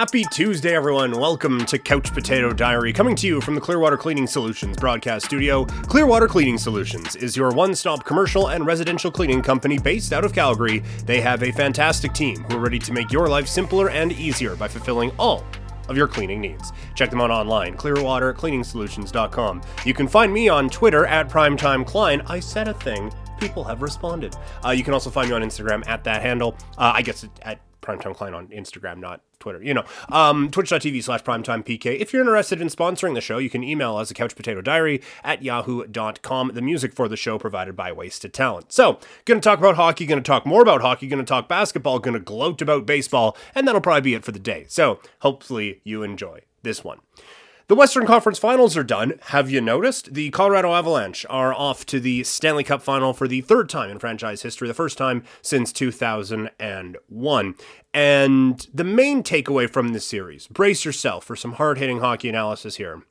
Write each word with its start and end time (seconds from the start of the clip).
Happy 0.00 0.24
Tuesday, 0.32 0.74
everyone. 0.74 1.12
Welcome 1.12 1.66
to 1.66 1.78
Couch 1.78 2.10
Potato 2.14 2.54
Diary, 2.54 2.90
coming 2.90 3.14
to 3.16 3.26
you 3.26 3.38
from 3.42 3.54
the 3.54 3.60
Clearwater 3.60 3.98
Cleaning 3.98 4.26
Solutions 4.26 4.78
broadcast 4.78 5.26
studio. 5.26 5.66
Clearwater 5.66 6.26
Cleaning 6.26 6.56
Solutions 6.56 7.16
is 7.16 7.36
your 7.36 7.50
one 7.50 7.74
stop 7.74 8.02
commercial 8.06 8.48
and 8.48 8.64
residential 8.64 9.10
cleaning 9.10 9.42
company 9.42 9.76
based 9.78 10.14
out 10.14 10.24
of 10.24 10.32
Calgary. 10.32 10.78
They 11.04 11.20
have 11.20 11.42
a 11.42 11.52
fantastic 11.52 12.14
team 12.14 12.42
who 12.44 12.56
are 12.56 12.60
ready 12.60 12.78
to 12.78 12.94
make 12.94 13.12
your 13.12 13.28
life 13.28 13.46
simpler 13.46 13.90
and 13.90 14.10
easier 14.12 14.56
by 14.56 14.68
fulfilling 14.68 15.10
all 15.18 15.44
of 15.90 15.98
your 15.98 16.08
cleaning 16.08 16.40
needs. 16.40 16.72
Check 16.94 17.10
them 17.10 17.20
out 17.20 17.30
online, 17.30 17.76
clearwatercleaningsolutions.com. 17.76 19.60
You 19.84 19.92
can 19.92 20.08
find 20.08 20.32
me 20.32 20.48
on 20.48 20.70
Twitter 20.70 21.04
at 21.04 21.28
PrimetimeKlein. 21.28 22.22
I 22.26 22.40
said 22.40 22.68
a 22.68 22.74
thing, 22.74 23.12
people 23.38 23.64
have 23.64 23.82
responded. 23.82 24.34
Uh, 24.64 24.70
you 24.70 24.82
can 24.82 24.94
also 24.94 25.10
find 25.10 25.28
me 25.28 25.34
on 25.34 25.42
Instagram 25.42 25.86
at 25.86 26.04
that 26.04 26.22
handle. 26.22 26.56
Uh, 26.78 26.92
I 26.94 27.02
guess 27.02 27.26
at 27.42 27.60
Primetime 27.82 28.14
Klein 28.14 28.32
on 28.32 28.48
Instagram, 28.48 28.98
not 28.98 29.20
Twitter. 29.40 29.62
You 29.62 29.74
know, 29.74 29.84
um, 30.10 30.50
twitch.tv 30.50 31.02
slash 31.02 31.22
primetimepk. 31.22 32.00
If 32.00 32.12
you're 32.12 32.22
interested 32.22 32.60
in 32.60 32.68
sponsoring 32.68 33.14
the 33.14 33.20
show, 33.20 33.38
you 33.38 33.50
can 33.50 33.64
email 33.64 33.96
us 33.96 34.10
at 34.10 34.16
couchpotatodiary 34.16 35.02
at 35.24 35.42
yahoo.com. 35.42 36.52
The 36.54 36.62
music 36.62 36.92
for 36.92 37.08
the 37.08 37.16
show 37.16 37.38
provided 37.38 37.74
by 37.74 37.90
Wasted 37.90 38.32
Talent. 38.32 38.72
So, 38.72 39.00
to 39.26 39.40
talk 39.40 39.58
about 39.58 39.76
hockey, 39.76 40.06
to 40.06 40.20
talk 40.20 40.46
more 40.46 40.62
about 40.62 40.82
hockey, 40.82 41.08
to 41.08 41.24
talk 41.24 41.48
basketball, 41.48 41.98
to 42.00 42.20
gloat 42.20 42.62
about 42.62 42.86
baseball, 42.86 43.36
and 43.54 43.66
that'll 43.66 43.80
probably 43.80 44.02
be 44.02 44.14
it 44.14 44.24
for 44.24 44.32
the 44.32 44.38
day. 44.38 44.66
So, 44.68 45.00
hopefully 45.20 45.80
you 45.84 46.02
enjoy 46.02 46.40
this 46.62 46.84
one. 46.84 47.00
The 47.70 47.76
Western 47.76 48.04
Conference 48.04 48.40
Finals 48.40 48.76
are 48.76 48.82
done. 48.82 49.20
Have 49.26 49.48
you 49.48 49.60
noticed? 49.60 50.14
The 50.14 50.30
Colorado 50.30 50.74
Avalanche 50.74 51.24
are 51.30 51.54
off 51.54 51.86
to 51.86 52.00
the 52.00 52.24
Stanley 52.24 52.64
Cup 52.64 52.82
Final 52.82 53.12
for 53.12 53.28
the 53.28 53.42
third 53.42 53.68
time 53.68 53.90
in 53.90 54.00
franchise 54.00 54.42
history, 54.42 54.66
the 54.66 54.74
first 54.74 54.98
time 54.98 55.22
since 55.40 55.72
2001. 55.72 57.54
And 57.94 58.66
the 58.74 58.82
main 58.82 59.22
takeaway 59.22 59.70
from 59.70 59.90
this 59.90 60.04
series, 60.04 60.48
brace 60.48 60.84
yourself 60.84 61.24
for 61.24 61.36
some 61.36 61.52
hard 61.52 61.78
hitting 61.78 62.00
hockey 62.00 62.28
analysis 62.28 62.74
here. 62.74 63.04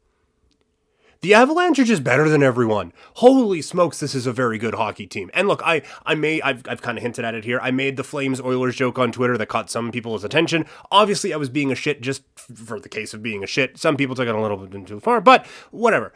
The 1.22 1.34
Avalanche 1.34 1.78
are 1.80 1.84
just 1.84 2.04
better 2.04 2.30
than 2.30 2.42
everyone. 2.42 2.94
Holy 3.16 3.62
smokes, 3.62 4.00
this 4.00 4.16
is 4.16 4.26
a 4.26 4.32
very 4.32 4.58
good 4.58 4.76
hockey 4.76 5.06
team. 5.06 5.30
And 5.34 5.50
look, 5.50 5.62
I 5.66 5.82
I 6.06 6.16
may 6.16 6.42
I've 6.42 6.64
I've 6.66 6.82
kind 6.82 6.98
of 6.98 7.02
hinted 7.02 7.26
at 7.26 7.36
it 7.36 7.44
here. 7.44 7.60
I 7.62 7.72
made 7.72 7.98
the 7.98 8.06
Flames 8.06 8.40
Oilers 8.40 8.78
joke 8.78 8.98
on 8.98 9.12
Twitter 9.12 9.38
that 9.38 9.48
caught 9.48 9.70
some 9.70 9.92
people's 9.92 10.24
attention. 10.24 10.66
Obviously, 10.92 11.34
I 11.34 11.38
was 11.38 11.50
being 11.50 11.74
a 11.74 11.76
shit 11.76 12.00
just 12.00 12.24
for 12.38 12.80
the 12.80 12.88
case 12.88 13.14
of 13.14 13.22
being 13.22 13.44
a 13.44 13.48
shit. 13.48 13.78
Some 13.78 13.98
people 13.98 14.16
took 14.16 14.30
it 14.30 14.36
a 14.36 14.42
little 14.42 14.56
bit 14.56 14.88
too 14.88 15.02
far, 15.02 15.20
but 15.20 15.46
whatever. 15.72 16.14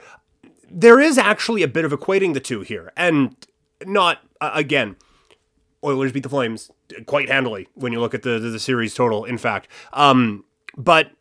There 0.72 1.02
is 1.02 1.18
actually 1.18 1.64
a 1.64 1.68
bit 1.68 1.84
of 1.84 1.92
equating 1.92 2.34
the 2.34 2.40
two 2.40 2.62
here, 2.62 2.94
and 2.96 3.36
not 3.86 4.20
uh, 4.40 4.52
again. 4.54 4.96
Oilers 5.84 6.14
beat 6.14 6.24
the 6.24 6.30
Flames 6.30 6.72
quite 7.08 7.28
handily 7.28 7.68
when 7.74 7.92
you 7.92 8.00
look 8.00 8.14
at 8.14 8.24
the 8.24 8.40
the, 8.40 8.52
the 8.52 8.60
series 8.60 8.94
total. 8.94 9.26
In 9.26 9.38
fact, 9.38 9.68
um, 9.92 10.46
but 10.78 11.12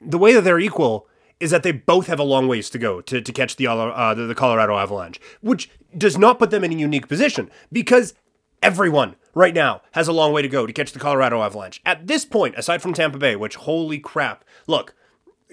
the 0.00 0.18
way 0.18 0.34
that 0.34 0.42
they're 0.42 0.60
equal 0.60 1.08
is 1.40 1.50
that 1.50 1.62
they 1.62 1.72
both 1.72 2.06
have 2.06 2.18
a 2.18 2.24
long 2.24 2.48
ways 2.48 2.70
to 2.70 2.78
go 2.78 3.00
to, 3.02 3.20
to 3.20 3.32
catch 3.32 3.56
the, 3.56 3.66
uh, 3.66 4.14
the, 4.14 4.26
the 4.26 4.34
Colorado 4.34 4.76
Avalanche, 4.76 5.20
which 5.40 5.70
does 5.96 6.16
not 6.16 6.38
put 6.38 6.50
them 6.50 6.64
in 6.64 6.72
a 6.72 6.76
unique 6.76 7.08
position 7.08 7.50
because 7.72 8.14
everyone 8.62 9.16
right 9.34 9.54
now 9.54 9.82
has 9.92 10.08
a 10.08 10.12
long 10.12 10.32
way 10.32 10.42
to 10.42 10.48
go 10.48 10.66
to 10.66 10.72
catch 10.72 10.92
the 10.92 10.98
Colorado 10.98 11.42
Avalanche. 11.42 11.80
At 11.84 12.06
this 12.06 12.24
point, 12.24 12.54
aside 12.56 12.82
from 12.82 12.94
Tampa 12.94 13.18
Bay, 13.18 13.36
which 13.36 13.56
holy 13.56 13.98
crap, 13.98 14.44
look, 14.66 14.94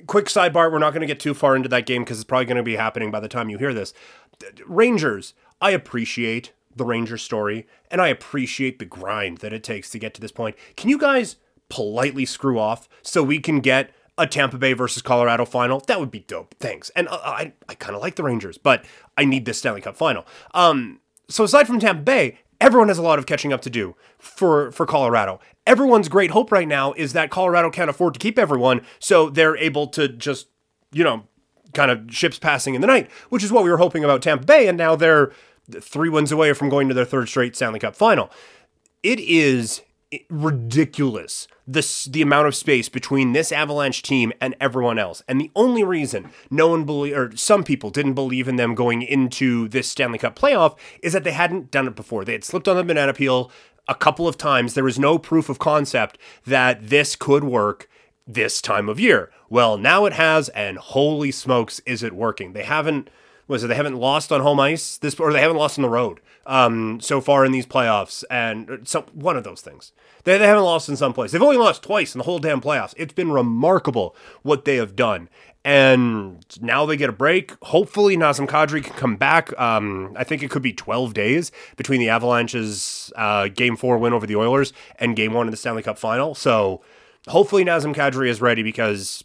quick 0.08 0.26
sidebar, 0.26 0.72
we're 0.72 0.80
not 0.80 0.92
going 0.92 1.02
to 1.02 1.08
get 1.08 1.20
too 1.20 1.34
far 1.34 1.56
into 1.56 1.70
that 1.70 1.86
game 1.86 2.04
because 2.04 2.20
it's 2.20 2.28
probably 2.28 2.46
going 2.46 2.58
to 2.58 2.64
be 2.64 2.76
happening 2.76 3.12
by 3.12 3.20
the 3.20 3.28
time 3.28 3.50
you 3.50 3.58
hear 3.58 3.74
this. 3.74 3.94
Rangers, 4.66 5.34
I 5.60 5.72
appreciate 5.72 6.54
the 6.76 6.86
Ranger 6.86 7.18
story 7.18 7.68
and 7.90 8.02
I 8.02 8.08
appreciate 8.08 8.80
the 8.80 8.86
grind 8.86 9.40
that 9.40 9.54
it 9.54 9.64
takes 9.64 9.90
to 9.92 10.00
get 10.00 10.14
to 10.14 10.22
this 10.22 10.32
point. 10.32 10.56
Can 10.78 10.90
you 10.90 10.98
guys 10.98 11.36
politely 11.70 12.26
screw 12.26 12.60
off 12.60 12.88
so 13.02 13.24
we 13.24 13.40
can 13.40 13.60
get 13.60 13.92
a 14.18 14.28
Tampa 14.28 14.58
Bay 14.58 14.74
versus 14.74 15.02
Colorado 15.02 15.46
final. 15.46 15.80
That 15.88 16.00
would 16.00 16.12
be 16.12 16.20
dope. 16.20 16.56
Thanks. 16.60 16.90
And 16.92 17.08
uh, 17.08 17.20
I, 17.24 17.54
I 17.68 17.76
kind 17.76 17.96
of 17.96 18.02
like 18.02 18.16
the 18.16 18.24
Rangers, 18.24 18.58
but 18.58 18.86
I 19.18 19.26
need 19.26 19.46
this 19.46 19.58
Stanley 19.58 19.82
Cup 19.82 19.98
final. 19.98 20.26
Um, 20.54 21.00
so 21.30 21.44
aside 21.44 21.66
from 21.66 21.80
Tampa 21.80 22.04
Bay, 22.04 22.40
everyone 22.60 22.90
has 22.90 22.98
a 22.98 23.02
lot 23.02 23.20
of 23.20 23.26
catching 23.26 23.52
up 23.52 23.62
to 23.62 23.70
do 23.70 23.96
for 24.20 24.72
for 24.72 24.86
Colorado. 24.86 25.40
Everyone's 25.66 26.10
great 26.10 26.32
hope 26.32 26.52
right 26.52 26.68
now 26.68 26.94
is 26.94 27.14
that 27.14 27.32
Colorado 27.32 27.70
can't 27.70 27.90
afford 27.90 28.14
to 28.14 28.20
keep 28.20 28.38
everyone, 28.38 28.82
so 29.00 29.30
they're 29.30 29.58
able 29.58 29.88
to 29.88 30.08
just, 30.08 30.48
you 30.92 31.04
know, 31.04 31.24
kind 31.74 31.92
of 31.92 32.14
ships 32.14 32.38
passing 32.38 32.76
in 32.76 32.82
the 32.82 32.88
night, 32.88 33.10
which 33.30 33.44
is 33.44 33.52
what 33.52 33.64
we 33.64 33.70
were 33.70 33.78
hoping 33.78 34.04
about 34.04 34.22
Tampa 34.22 34.46
Bay, 34.46 34.68
and 34.68 34.78
now 34.78 34.96
they're 34.96 35.32
three 35.80 36.10
wins 36.10 36.32
away 36.32 36.54
from 36.54 36.70
going 36.70 36.88
to 36.88 36.94
their 36.94 37.06
third 37.06 37.30
straight 37.30 37.56
Stanley 37.56 37.80
Cup 37.80 37.96
final. 37.96 38.30
It 39.04 39.20
is 39.20 39.82
ridiculous 40.30 41.48
the 41.68 42.08
the 42.10 42.22
amount 42.22 42.48
of 42.48 42.56
space 42.56 42.90
between 42.90 43.32
this 43.32 43.52
Avalanche 43.52 44.02
team 44.02 44.34
and 44.42 44.56
everyone 44.60 45.00
else. 45.00 45.24
And 45.28 45.40
the 45.40 45.52
only 45.56 45.84
reason 45.84 46.32
no 46.50 46.68
one 46.68 46.84
believe 46.84 47.16
or 47.16 47.36
some 47.36 47.64
people 47.64 47.90
didn't 47.90 48.14
believe 48.14 48.48
in 48.48 48.58
them 48.58 48.76
going 48.76 49.02
into 49.02 49.68
this 49.70 49.90
Stanley 49.90 50.18
Cup 50.18 50.38
playoff 50.38 50.78
is 51.02 51.14
that 51.14 51.24
they 51.24 51.32
hadn't 51.32 51.72
done 51.72 51.88
it 51.88 51.96
before. 51.96 52.26
They 52.26 52.34
had 52.34 52.44
slipped 52.44 52.68
on 52.68 52.76
the 52.76 52.84
banana 52.84 53.14
peel 53.14 53.52
a 53.88 53.96
couple 53.96 54.28
of 54.28 54.38
times. 54.38 54.74
There 54.74 54.84
was 54.84 55.00
no 55.00 55.18
proof 55.18 55.50
of 55.50 55.60
concept 55.60 56.18
that 56.46 56.90
this 56.90 57.16
could 57.16 57.44
work 57.44 57.90
this 58.28 58.62
time 58.62 58.90
of 58.90 59.00
year. 59.00 59.32
Well, 59.50 59.78
now 59.78 60.06
it 60.06 60.14
has 60.14 60.50
and 60.50 60.78
holy 60.78 61.32
smokes 61.32 61.80
is 61.86 62.04
it 62.04 62.14
working. 62.14 62.54
They 62.54 62.64
haven't 62.64 63.10
was 63.48 63.64
it 63.64 63.68
they 63.68 63.76
haven't 63.76 63.98
lost 63.98 64.32
on 64.32 64.42
home 64.42 64.60
ice 64.60 64.98
this 64.98 65.20
or 65.20 65.32
they 65.34 65.42
haven't 65.42 65.58
lost 65.58 65.78
on 65.78 65.84
the 65.84 65.90
road 65.90 66.20
um, 66.46 67.00
so 67.02 67.22
far 67.22 67.46
in 67.46 67.52
these 67.52 67.66
playoffs 67.66 68.24
and 68.30 68.88
so 68.88 69.02
one 69.14 69.38
of 69.38 69.44
those 69.44 69.62
things. 69.62 69.92
They, 70.24 70.38
they 70.38 70.48
haven't 70.48 70.64
lost 70.64 70.90
in 70.90 70.96
some 70.96 71.14
place. 71.14 71.32
They've 71.32 71.42
only 71.42 71.58
lost 71.58 71.84
twice 71.84 72.14
in 72.14 72.20
the 72.20 72.26
whole 72.26 72.40
damn 72.40 72.62
playoffs. 72.62 72.94
It's 72.98 73.14
been 73.14 73.32
remarkable 73.32 74.16
what 74.44 74.66
they 74.66 74.76
have 74.76 74.96
done. 74.96 75.30
And 75.64 76.44
now 76.62 76.86
they 76.86 76.98
get 76.98 77.10
a 77.10 77.14
break. 77.14 77.56
Hopefully 77.64 78.18
Nazem 78.18 78.48
Kadri 78.48 78.84
can 78.84 78.94
come 78.94 79.16
back. 79.16 79.58
Um, 79.60 80.14
I 80.16 80.24
think 80.24 80.42
it 80.42 80.50
could 80.50 80.64
be 80.64 80.74
12 80.74 81.14
days 81.14 81.52
between 81.78 82.00
the 82.00 82.10
Avalanche's 82.10 83.14
uh, 83.16 83.48
game 83.48 83.76
four 83.76 83.98
win 83.98 84.14
over 84.14 84.26
the 84.26 84.36
Oilers 84.36 84.74
and 84.98 85.16
game 85.16 85.34
one 85.34 85.48
in 85.48 85.52
the 85.52 85.58
Stanley 85.58 85.84
Cup 85.84 86.00
final. 86.00 86.34
So 86.34 86.82
hopefully 87.28 87.64
Nazem 87.64 87.96
Kadri 87.96 88.28
is 88.28 88.42
ready 88.42 88.64
because 88.64 89.24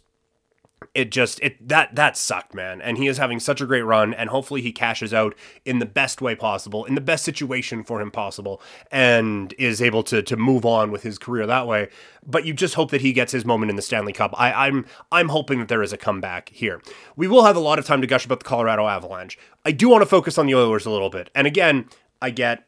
it 0.97 1.11
just 1.11 1.39
it 1.43 1.69
that 1.69 1.93
that 1.93 2.17
sucked 2.17 2.55
man. 2.55 2.81
And 2.81 2.97
he 2.97 3.05
is 3.05 3.19
having 3.19 3.39
such 3.39 3.61
a 3.61 3.67
great 3.67 3.83
run 3.83 4.15
and 4.15 4.31
hopefully 4.31 4.63
he 4.63 4.71
cashes 4.71 5.13
out 5.13 5.35
in 5.63 5.77
the 5.77 5.85
best 5.85 6.23
way 6.23 6.33
possible 6.33 6.85
in 6.85 6.95
the 6.95 7.01
best 7.01 7.23
situation 7.23 7.83
for 7.83 8.01
him 8.01 8.09
possible 8.09 8.59
and 8.91 9.53
is 9.59 9.79
able 9.79 10.01
to 10.03 10.23
to 10.23 10.35
move 10.35 10.65
on 10.65 10.89
with 10.89 11.03
his 11.03 11.19
career 11.19 11.45
that 11.45 11.67
way. 11.67 11.89
But 12.25 12.45
you 12.45 12.53
just 12.53 12.73
hope 12.73 12.89
that 12.89 13.01
he 13.01 13.13
gets 13.13 13.31
his 13.31 13.45
moment 13.45 13.69
in 13.69 13.75
the 13.75 13.83
Stanley 13.83 14.11
Cup. 14.11 14.33
I, 14.35 14.67
I'm 14.67 14.87
I'm 15.11 15.29
hoping 15.29 15.59
that 15.59 15.67
there 15.67 15.83
is 15.83 15.93
a 15.93 15.97
comeback 15.97 16.49
here. 16.49 16.81
We 17.15 17.27
will 17.27 17.43
have 17.43 17.55
a 17.55 17.59
lot 17.59 17.77
of 17.77 17.85
time 17.85 18.01
to 18.01 18.07
gush 18.07 18.25
about 18.25 18.39
the 18.39 18.45
Colorado 18.45 18.87
Avalanche. 18.87 19.37
I 19.63 19.73
do 19.73 19.89
want 19.89 20.01
to 20.01 20.07
focus 20.07 20.39
on 20.39 20.47
the 20.47 20.55
Oilers 20.55 20.87
a 20.87 20.89
little 20.89 21.11
bit. 21.11 21.29
And 21.35 21.45
again 21.45 21.89
I 22.23 22.31
get 22.31 22.65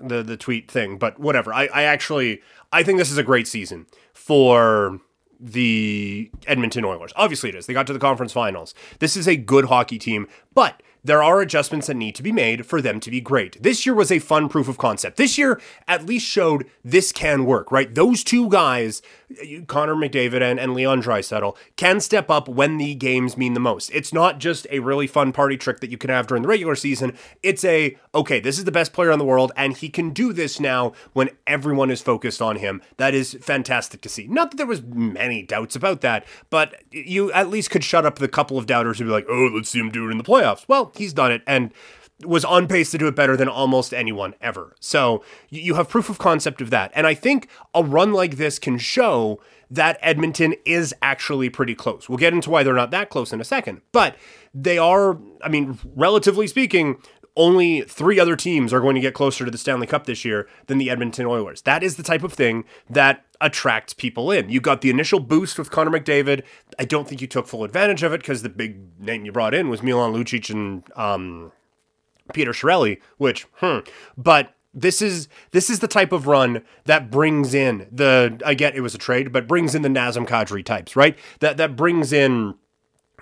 the 0.00 0.22
the 0.22 0.36
tweet 0.36 0.70
thing 0.70 0.98
but 0.98 1.18
whatever. 1.18 1.52
I, 1.52 1.66
I 1.66 1.82
actually 1.82 2.42
I 2.72 2.84
think 2.84 2.98
this 2.98 3.10
is 3.10 3.18
a 3.18 3.24
great 3.24 3.48
season 3.48 3.86
for 4.14 5.00
the 5.40 6.30
Edmonton 6.46 6.84
Oilers. 6.84 7.12
Obviously, 7.16 7.50
it 7.50 7.54
is. 7.54 7.66
They 7.66 7.74
got 7.74 7.86
to 7.88 7.92
the 7.92 7.98
conference 7.98 8.32
finals. 8.32 8.74
This 8.98 9.16
is 9.16 9.26
a 9.28 9.36
good 9.36 9.66
hockey 9.66 9.98
team, 9.98 10.26
but 10.54 10.82
there 11.06 11.22
are 11.22 11.40
adjustments 11.40 11.86
that 11.86 11.94
need 11.94 12.16
to 12.16 12.22
be 12.22 12.32
made 12.32 12.66
for 12.66 12.80
them 12.80 12.98
to 12.98 13.10
be 13.12 13.20
great. 13.20 13.62
This 13.62 13.86
year 13.86 13.94
was 13.94 14.10
a 14.10 14.18
fun 14.18 14.48
proof 14.48 14.66
of 14.66 14.76
concept. 14.76 15.16
This 15.16 15.38
year 15.38 15.60
at 15.86 16.04
least 16.04 16.26
showed 16.26 16.66
this 16.84 17.12
can 17.12 17.44
work, 17.44 17.70
right? 17.70 17.94
Those 17.94 18.24
two 18.24 18.48
guys, 18.50 19.02
Connor 19.66 19.94
McDavid 19.94 20.42
and, 20.42 20.58
and 20.60 20.74
Leon 20.74 21.02
Draisaitl, 21.02 21.56
can 21.76 22.00
step 22.00 22.30
up 22.30 22.48
when 22.48 22.78
the 22.78 22.94
games 22.94 23.36
mean 23.36 23.54
the 23.54 23.60
most. 23.60 23.90
It's 23.90 24.12
not 24.12 24.38
just 24.38 24.66
a 24.70 24.78
really 24.78 25.06
fun 25.06 25.32
party 25.32 25.56
trick 25.56 25.80
that 25.80 25.90
you 25.90 25.98
can 25.98 26.10
have 26.10 26.26
during 26.26 26.42
the 26.42 26.48
regular 26.48 26.74
season. 26.74 27.16
It's 27.42 27.64
a, 27.64 27.96
okay, 28.14 28.40
this 28.40 28.58
is 28.58 28.64
the 28.64 28.72
best 28.72 28.92
player 28.92 29.10
in 29.10 29.18
the 29.18 29.24
world, 29.24 29.52
and 29.56 29.76
he 29.76 29.88
can 29.88 30.10
do 30.10 30.32
this 30.32 30.60
now 30.60 30.92
when 31.12 31.30
everyone 31.46 31.90
is 31.90 32.00
focused 32.00 32.40
on 32.40 32.56
him. 32.56 32.82
That 32.96 33.14
is 33.14 33.36
fantastic 33.40 34.00
to 34.02 34.08
see. 34.08 34.26
Not 34.26 34.50
that 34.50 34.56
there 34.56 34.66
was 34.66 34.82
many 34.82 35.42
doubts 35.42 35.76
about 35.76 36.00
that, 36.02 36.24
but 36.50 36.82
you 36.90 37.32
at 37.32 37.50
least 37.50 37.70
could 37.70 37.84
shut 37.84 38.06
up 38.06 38.18
the 38.18 38.28
couple 38.28 38.58
of 38.58 38.66
doubters 38.66 38.98
who'd 38.98 39.06
be 39.06 39.12
like, 39.12 39.26
oh, 39.28 39.50
let's 39.54 39.70
see 39.70 39.80
him 39.80 39.90
do 39.90 40.08
it 40.08 40.12
in 40.12 40.18
the 40.18 40.24
playoffs. 40.24 40.66
Well, 40.68 40.92
he's 40.96 41.12
done 41.12 41.32
it 41.32 41.42
and 41.46 41.72
was 42.24 42.44
on 42.44 42.66
pace 42.66 42.90
to 42.90 42.98
do 42.98 43.06
it 43.08 43.14
better 43.14 43.36
than 43.36 43.48
almost 43.48 43.92
anyone 43.92 44.34
ever. 44.40 44.74
So 44.80 45.22
you 45.50 45.74
have 45.74 45.88
proof 45.88 46.08
of 46.08 46.18
concept 46.18 46.60
of 46.60 46.70
that. 46.70 46.90
And 46.94 47.06
I 47.06 47.14
think 47.14 47.48
a 47.74 47.82
run 47.82 48.12
like 48.12 48.36
this 48.36 48.58
can 48.58 48.78
show 48.78 49.40
that 49.70 49.98
Edmonton 50.00 50.54
is 50.64 50.94
actually 51.02 51.50
pretty 51.50 51.74
close. 51.74 52.08
We'll 52.08 52.18
get 52.18 52.32
into 52.32 52.50
why 52.50 52.62
they're 52.62 52.74
not 52.74 52.90
that 52.92 53.10
close 53.10 53.32
in 53.32 53.40
a 53.40 53.44
second, 53.44 53.82
but 53.92 54.16
they 54.54 54.78
are, 54.78 55.18
I 55.42 55.48
mean, 55.48 55.78
relatively 55.94 56.46
speaking, 56.46 56.98
only 57.36 57.82
three 57.82 58.18
other 58.18 58.34
teams 58.34 58.72
are 58.72 58.80
going 58.80 58.94
to 58.94 59.00
get 59.00 59.12
closer 59.12 59.44
to 59.44 59.50
the 59.50 59.58
Stanley 59.58 59.86
Cup 59.86 60.06
this 60.06 60.24
year 60.24 60.48
than 60.68 60.78
the 60.78 60.88
Edmonton 60.88 61.26
Oilers. 61.26 61.62
That 61.62 61.82
is 61.82 61.96
the 61.96 62.02
type 62.02 62.22
of 62.22 62.32
thing 62.32 62.64
that 62.88 63.26
attracts 63.40 63.92
people 63.92 64.30
in. 64.30 64.48
You 64.48 64.60
got 64.60 64.80
the 64.80 64.88
initial 64.88 65.20
boost 65.20 65.58
with 65.58 65.70
Connor 65.70 65.90
McDavid. 65.90 66.42
I 66.78 66.86
don't 66.86 67.06
think 67.06 67.20
you 67.20 67.26
took 67.26 67.46
full 67.46 67.64
advantage 67.64 68.02
of 68.02 68.14
it 68.14 68.20
because 68.20 68.42
the 68.42 68.48
big 68.48 68.78
name 68.98 69.26
you 69.26 69.32
brought 69.32 69.52
in 69.52 69.68
was 69.68 69.82
Milan 69.82 70.14
Lucic 70.14 70.48
and 70.48 70.82
um, 70.96 71.52
Peter 72.32 72.52
Chiarelli, 72.52 73.00
which, 73.18 73.46
hmm. 73.54 73.78
But 74.16 74.54
this 74.76 75.00
is 75.00 75.28
this 75.52 75.70
is 75.70 75.80
the 75.80 75.88
type 75.88 76.12
of 76.12 76.26
run 76.26 76.62
that 76.84 77.10
brings 77.10 77.54
in 77.54 77.88
the 77.90 78.40
I 78.44 78.54
get 78.54 78.76
it 78.76 78.82
was 78.82 78.94
a 78.94 78.98
trade, 78.98 79.32
but 79.32 79.48
brings 79.48 79.74
in 79.74 79.82
the 79.82 79.88
Nazem 79.88 80.28
Kadri 80.28 80.64
types, 80.64 80.94
right? 80.94 81.18
That 81.40 81.56
that 81.56 81.74
brings 81.74 82.12
in 82.12 82.54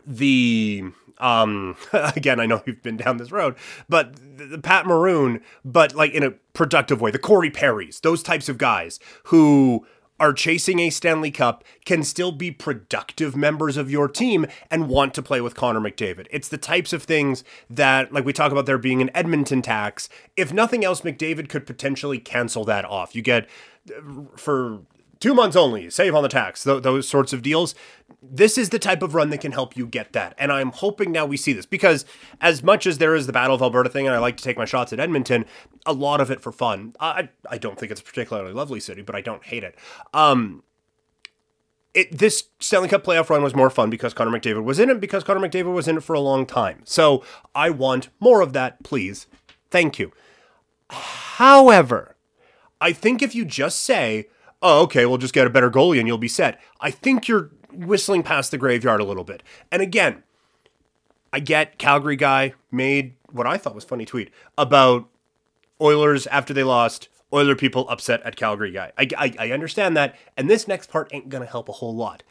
the 0.05 0.85
um 1.19 1.77
again 1.93 2.41
I 2.41 2.47
know 2.47 2.62
you've 2.67 2.83
been 2.83 2.97
down 2.97 3.19
this 3.19 3.31
road, 3.31 3.55
but 3.89 4.17
the 4.37 4.59
Pat 4.59 4.85
Maroon, 4.85 5.41
but 5.65 5.95
like 5.95 6.12
in 6.12 6.25
a 6.25 6.33
productive 6.53 7.01
way, 7.01 7.12
the 7.12 7.21
Corey 7.21 7.51
Perrys, 7.51 8.01
those 8.01 8.23
types 8.23 8.49
of 8.49 8.59
guys 8.59 8.99
who 9.25 9.87
are 10.20 10.32
chasing 10.32 10.78
a 10.78 10.90
Stanley 10.90 11.31
Cup 11.31 11.64
can 11.84 12.02
still 12.05 12.32
be 12.32 12.50
productive 12.50 13.34
members 13.34 13.76
of 13.76 13.90
your 13.90 14.08
team 14.08 14.46
and 14.70 14.88
want 14.88 15.12
to 15.14 15.22
play 15.22 15.40
with 15.40 15.56
Connor 15.56 15.81
McDavid. 15.81 16.26
It's 16.31 16.49
the 16.49 16.58
types 16.58 16.93
of 16.93 17.02
things 17.02 17.43
that, 17.69 18.12
like 18.12 18.25
we 18.25 18.32
talk 18.32 18.52
about 18.52 18.66
there 18.66 18.78
being 18.78 19.02
an 19.02 19.11
Edmonton 19.14 19.61
tax. 19.62 20.08
If 20.37 20.52
nothing 20.52 20.84
else, 20.84 21.00
McDavid 21.00 21.49
could 21.49 21.66
potentially 21.66 22.19
cancel 22.19 22.64
that 22.64 22.84
off. 22.84 23.14
You 23.14 23.22
get 23.22 23.49
uh, 23.90 24.00
for 24.37 24.82
two 25.25 25.32
months 25.32 25.56
only, 25.56 25.88
save 25.88 26.15
on 26.15 26.23
the 26.23 26.29
tax, 26.29 26.65
th- 26.65 26.82
those 26.82 27.09
sorts 27.09 27.32
of 27.32 27.41
deals. 27.41 27.75
This 28.23 28.59
is 28.59 28.69
the 28.69 28.79
type 28.79 29.03
of 29.03 29.15
run 29.15 29.31
that 29.31 29.41
can 29.41 29.53
help 29.53 29.75
you 29.75 29.87
get 29.87 30.12
that. 30.12 30.35
And 30.37 30.53
I'm 30.53 30.71
hoping 30.71 31.12
now 31.12 31.25
we 31.25 31.38
see 31.38 31.55
this 31.55 31.65
because, 31.65 32.05
as 32.43 32.62
much 32.62 32.87
as 32.87 32.99
there 32.99 33.15
is 33.15 33.26
the 33.26 33.32
Battle 33.32 33.56
of 33.56 33.62
Alberta 33.62 33.88
thing, 33.88 34.06
and 34.06 34.15
I 34.15 34.19
like 34.19 34.37
to 34.37 34.44
take 34.44 34.59
my 34.59 34.67
shots 34.67 34.93
at 34.93 35.00
Edmonton, 35.00 35.47
a 35.87 35.94
lot 35.94 36.21
of 36.21 36.31
it 36.31 36.43
for 36.43 36.53
fun. 36.53 36.94
I, 37.00 37.31
I 37.49 37.56
don't 37.56 37.79
think 37.79 37.91
it's 37.91 38.03
a 38.03 38.05
particularly 38.05 38.53
lovely 38.53 38.81
city, 38.81 39.00
but 39.00 39.15
I 39.15 39.23
don't 39.23 39.43
hate 39.43 39.65
it. 39.65 39.79
Um, 40.12 40.62
it, 41.94 42.19
this 42.19 42.44
Stanley 42.61 42.91
Cup 42.91 43.03
playoff 43.03 43.31
run 43.31 43.43
was 43.43 43.55
more 43.55 43.70
fun 43.70 43.88
because 43.88 44.12
Connor 44.12 44.38
McDavid 44.38 44.65
was 44.65 44.79
in 44.79 44.91
it, 44.91 45.00
because 45.00 45.25
Connor 45.25 45.49
McDavid 45.49 45.73
was 45.73 45.88
in 45.88 45.97
it 45.97 46.03
for 46.03 46.12
a 46.12 46.20
long 46.20 46.44
time. 46.44 46.82
So 46.85 47.25
I 47.55 47.70
want 47.70 48.11
more 48.20 48.43
of 48.43 48.53
that, 48.53 48.82
please. 48.82 49.27
Thank 49.70 49.99
you. 49.99 50.12
However, 50.91 52.15
I 52.79 52.93
think 52.93 53.23
if 53.23 53.35
you 53.35 53.47
just 53.47 53.79
say, 53.81 54.29
oh, 54.64 54.82
okay, 54.82 55.06
we'll 55.06 55.19
just 55.19 55.34
get 55.34 55.46
a 55.46 55.50
better 55.50 55.70
goalie 55.70 55.99
and 55.99 56.08
you'll 56.08 56.19
be 56.19 56.26
set. 56.26 56.61
I 56.81 56.90
think 56.90 57.28
you're 57.28 57.50
whistling 57.70 58.22
past 58.22 58.50
the 58.50 58.58
graveyard 58.58 59.00
a 59.00 59.05
little 59.05 59.22
bit. 59.22 59.43
And 59.70 59.82
again, 59.82 60.25
I 61.32 61.40
get 61.40 61.78
Calgary 61.78 62.16
guy 62.16 62.55
made 62.72 63.14
what 63.31 63.46
I 63.46 63.58
thought 63.58 63.75
was 63.75 63.84
funny 63.84 64.06
tweet 64.06 64.31
about 64.56 65.08
Oilers 65.81 66.26
after 66.28 66.55
they 66.55 66.64
lost. 66.64 67.08
Oiler 67.32 67.56
people 67.56 67.88
upset 67.88 68.22
at 68.22 68.37
Calgary 68.37 68.70
guy. 68.70 68.93
I, 68.96 69.08
I, 69.19 69.34
I 69.38 69.50
understand 69.50 69.96
that, 69.96 70.16
and 70.37 70.49
this 70.49 70.69
next 70.69 70.88
part 70.88 71.12
ain't 71.12 71.28
gonna 71.28 71.46
help 71.46 71.69
a 71.69 71.72
whole 71.72 71.94
lot. 71.94 72.22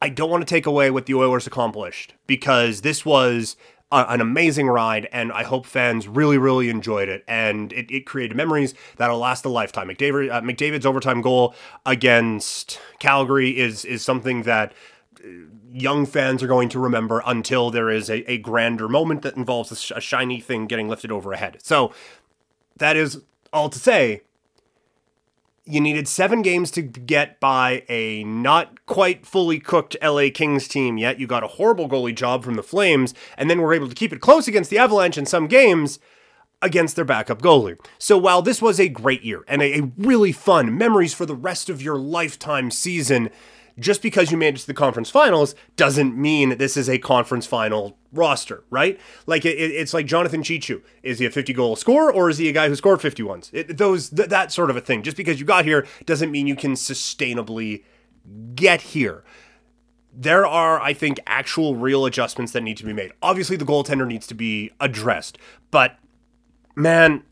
I 0.00 0.08
don't 0.08 0.30
want 0.30 0.40
to 0.40 0.52
take 0.52 0.64
away 0.64 0.90
what 0.90 1.04
the 1.04 1.14
Oilers 1.14 1.46
accomplished 1.46 2.14
because 2.26 2.80
this 2.80 3.04
was 3.04 3.56
an 3.92 4.20
amazing 4.20 4.68
ride, 4.68 5.08
and 5.12 5.32
I 5.32 5.42
hope 5.42 5.66
fans 5.66 6.06
really, 6.06 6.38
really 6.38 6.68
enjoyed 6.68 7.08
it. 7.08 7.24
And 7.26 7.72
it, 7.72 7.90
it 7.90 8.06
created 8.06 8.36
memories 8.36 8.74
that'll 8.96 9.18
last 9.18 9.44
a 9.44 9.48
lifetime. 9.48 9.88
McDavid, 9.88 10.30
uh, 10.30 10.40
McDavid's 10.40 10.86
overtime 10.86 11.20
goal 11.22 11.54
against 11.84 12.80
Calgary 12.98 13.58
is 13.58 13.84
is 13.84 14.02
something 14.02 14.42
that 14.44 14.72
uh, 15.24 15.28
young 15.72 16.06
fans 16.06 16.42
are 16.42 16.46
going 16.48 16.68
to 16.68 16.78
remember 16.78 17.22
until 17.26 17.70
there 17.70 17.90
is 17.90 18.08
a, 18.08 18.30
a 18.30 18.38
grander 18.38 18.88
moment 18.88 19.22
that 19.22 19.36
involves 19.36 19.72
a, 19.72 19.76
sh- 19.76 19.92
a 19.94 20.00
shiny 20.00 20.40
thing 20.40 20.66
getting 20.66 20.88
lifted 20.88 21.10
over 21.10 21.32
a 21.32 21.36
head. 21.36 21.58
So 21.62 21.92
that 22.76 22.96
is 22.96 23.22
all 23.52 23.68
to 23.68 23.78
say 23.78 24.22
you 25.64 25.80
needed 25.80 26.08
seven 26.08 26.42
games 26.42 26.70
to 26.72 26.82
get 26.82 27.38
by 27.40 27.84
a 27.88 28.24
not 28.24 28.86
quite 28.86 29.26
fully 29.26 29.58
cooked 29.58 29.96
LA 30.02 30.28
Kings 30.32 30.66
team 30.66 30.98
yet. 30.98 31.20
You 31.20 31.26
got 31.26 31.44
a 31.44 31.48
horrible 31.48 31.88
goalie 31.88 32.14
job 32.14 32.44
from 32.44 32.54
the 32.54 32.62
Flames, 32.62 33.14
and 33.36 33.48
then 33.48 33.60
were 33.60 33.74
able 33.74 33.88
to 33.88 33.94
keep 33.94 34.12
it 34.12 34.20
close 34.20 34.48
against 34.48 34.70
the 34.70 34.78
Avalanche 34.78 35.18
in 35.18 35.26
some 35.26 35.46
games 35.46 35.98
against 36.62 36.96
their 36.96 37.04
backup 37.04 37.40
goalie. 37.40 37.78
So 37.98 38.18
while 38.18 38.42
this 38.42 38.60
was 38.60 38.78
a 38.78 38.88
great 38.88 39.22
year 39.22 39.44
and 39.48 39.62
a, 39.62 39.92
really 39.96 40.32
fun 40.32 40.76
memories 40.76 41.14
for 41.14 41.24
the 41.24 41.34
rest 41.34 41.70
of 41.70 41.80
your 41.80 41.96
lifetime 41.98 42.70
season, 42.70 43.30
just 43.80 44.02
because 44.02 44.30
you 44.30 44.36
made 44.36 44.54
it 44.54 44.58
to 44.58 44.66
the 44.66 44.74
conference 44.74 45.10
finals 45.10 45.54
doesn't 45.76 46.16
mean 46.16 46.58
this 46.58 46.76
is 46.76 46.88
a 46.88 46.98
conference 46.98 47.46
final 47.46 47.98
roster, 48.12 48.62
right? 48.70 49.00
Like 49.26 49.44
it, 49.44 49.56
it's 49.58 49.94
like 49.94 50.06
Jonathan 50.06 50.42
Cheechoo. 50.42 50.82
Is 51.02 51.18
he 51.18 51.26
a 51.26 51.30
50 51.30 51.52
goal 51.52 51.74
scorer 51.76 52.12
or 52.12 52.30
is 52.30 52.38
he 52.38 52.48
a 52.48 52.52
guy 52.52 52.68
who 52.68 52.76
scored 52.76 53.00
50 53.00 53.22
ones? 53.22 53.50
It, 53.52 53.78
those 53.78 54.10
th- 54.10 54.28
that 54.28 54.52
sort 54.52 54.70
of 54.70 54.76
a 54.76 54.80
thing. 54.80 55.02
Just 55.02 55.16
because 55.16 55.40
you 55.40 55.46
got 55.46 55.64
here 55.64 55.86
doesn't 56.04 56.30
mean 56.30 56.46
you 56.46 56.56
can 56.56 56.74
sustainably 56.74 57.82
get 58.54 58.82
here. 58.82 59.24
There 60.12 60.46
are, 60.46 60.80
I 60.80 60.92
think, 60.92 61.20
actual 61.26 61.76
real 61.76 62.04
adjustments 62.04 62.52
that 62.52 62.62
need 62.62 62.76
to 62.78 62.84
be 62.84 62.92
made. 62.92 63.12
Obviously, 63.22 63.56
the 63.56 63.64
goaltender 63.64 64.06
needs 64.06 64.26
to 64.26 64.34
be 64.34 64.72
addressed, 64.80 65.38
but 65.70 65.98
man, 66.74 67.22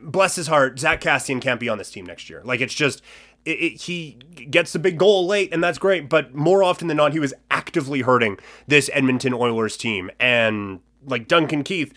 bless 0.00 0.36
his 0.36 0.46
heart, 0.46 0.78
Zack 0.78 1.00
Kassian 1.00 1.40
can't 1.40 1.60
be 1.60 1.68
on 1.68 1.78
this 1.78 1.90
team 1.90 2.06
next 2.06 2.28
year. 2.30 2.42
Like 2.44 2.60
it's 2.60 2.74
just 2.74 3.02
it, 3.44 3.50
it, 3.50 3.82
he 3.82 4.12
gets 4.50 4.72
the 4.72 4.78
big 4.78 4.98
goal 4.98 5.26
late, 5.26 5.52
and 5.52 5.62
that's 5.62 5.78
great. 5.78 6.08
But 6.08 6.34
more 6.34 6.62
often 6.62 6.88
than 6.88 6.96
not, 6.96 7.12
he 7.12 7.18
was 7.18 7.34
actively 7.50 8.02
hurting 8.02 8.38
this 8.66 8.90
Edmonton 8.92 9.34
Oilers 9.34 9.76
team. 9.76 10.10
And 10.18 10.80
like 11.06 11.28
Duncan 11.28 11.62
Keith, 11.62 11.92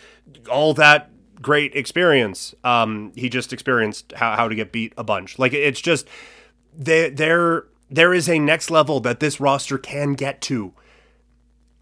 all 0.50 0.74
that 0.74 1.10
great 1.40 1.74
experience, 1.74 2.54
um, 2.64 3.12
he 3.14 3.28
just 3.28 3.52
experienced 3.52 4.12
how, 4.16 4.36
how 4.36 4.48
to 4.48 4.54
get 4.54 4.72
beat 4.72 4.92
a 4.96 5.04
bunch. 5.04 5.38
Like 5.38 5.52
it's 5.52 5.80
just 5.80 6.08
there 6.74 7.10
there 7.10 7.64
there 7.90 8.12
is 8.12 8.28
a 8.28 8.38
next 8.38 8.70
level 8.70 9.00
that 9.00 9.20
this 9.20 9.40
roster 9.40 9.78
can 9.78 10.12
get 10.12 10.40
to. 10.42 10.74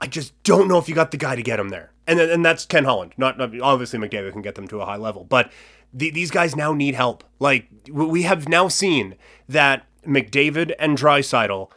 I 0.00 0.06
just 0.06 0.40
don't 0.42 0.68
know 0.68 0.78
if 0.78 0.88
you 0.88 0.94
got 0.94 1.10
the 1.10 1.16
guy 1.16 1.36
to 1.36 1.42
get 1.42 1.58
him 1.58 1.70
there. 1.70 1.92
And 2.06 2.20
and 2.20 2.44
that's 2.44 2.64
Ken 2.66 2.84
Holland. 2.84 3.12
Not, 3.16 3.40
obviously 3.40 3.98
McDavid 3.98 4.32
can 4.32 4.42
get 4.42 4.54
them 4.54 4.68
to 4.68 4.80
a 4.80 4.86
high 4.86 4.96
level, 4.96 5.24
but 5.24 5.50
the, 5.92 6.10
these 6.10 6.30
guys 6.30 6.56
now 6.56 6.72
need 6.72 6.94
help. 6.94 7.24
Like 7.38 7.68
we 7.90 8.22
have 8.22 8.48
now 8.48 8.68
seen 8.68 9.16
that 9.48 9.86
McDavid 10.06 10.74
and 10.78 10.96
Draisaitl 10.96 11.70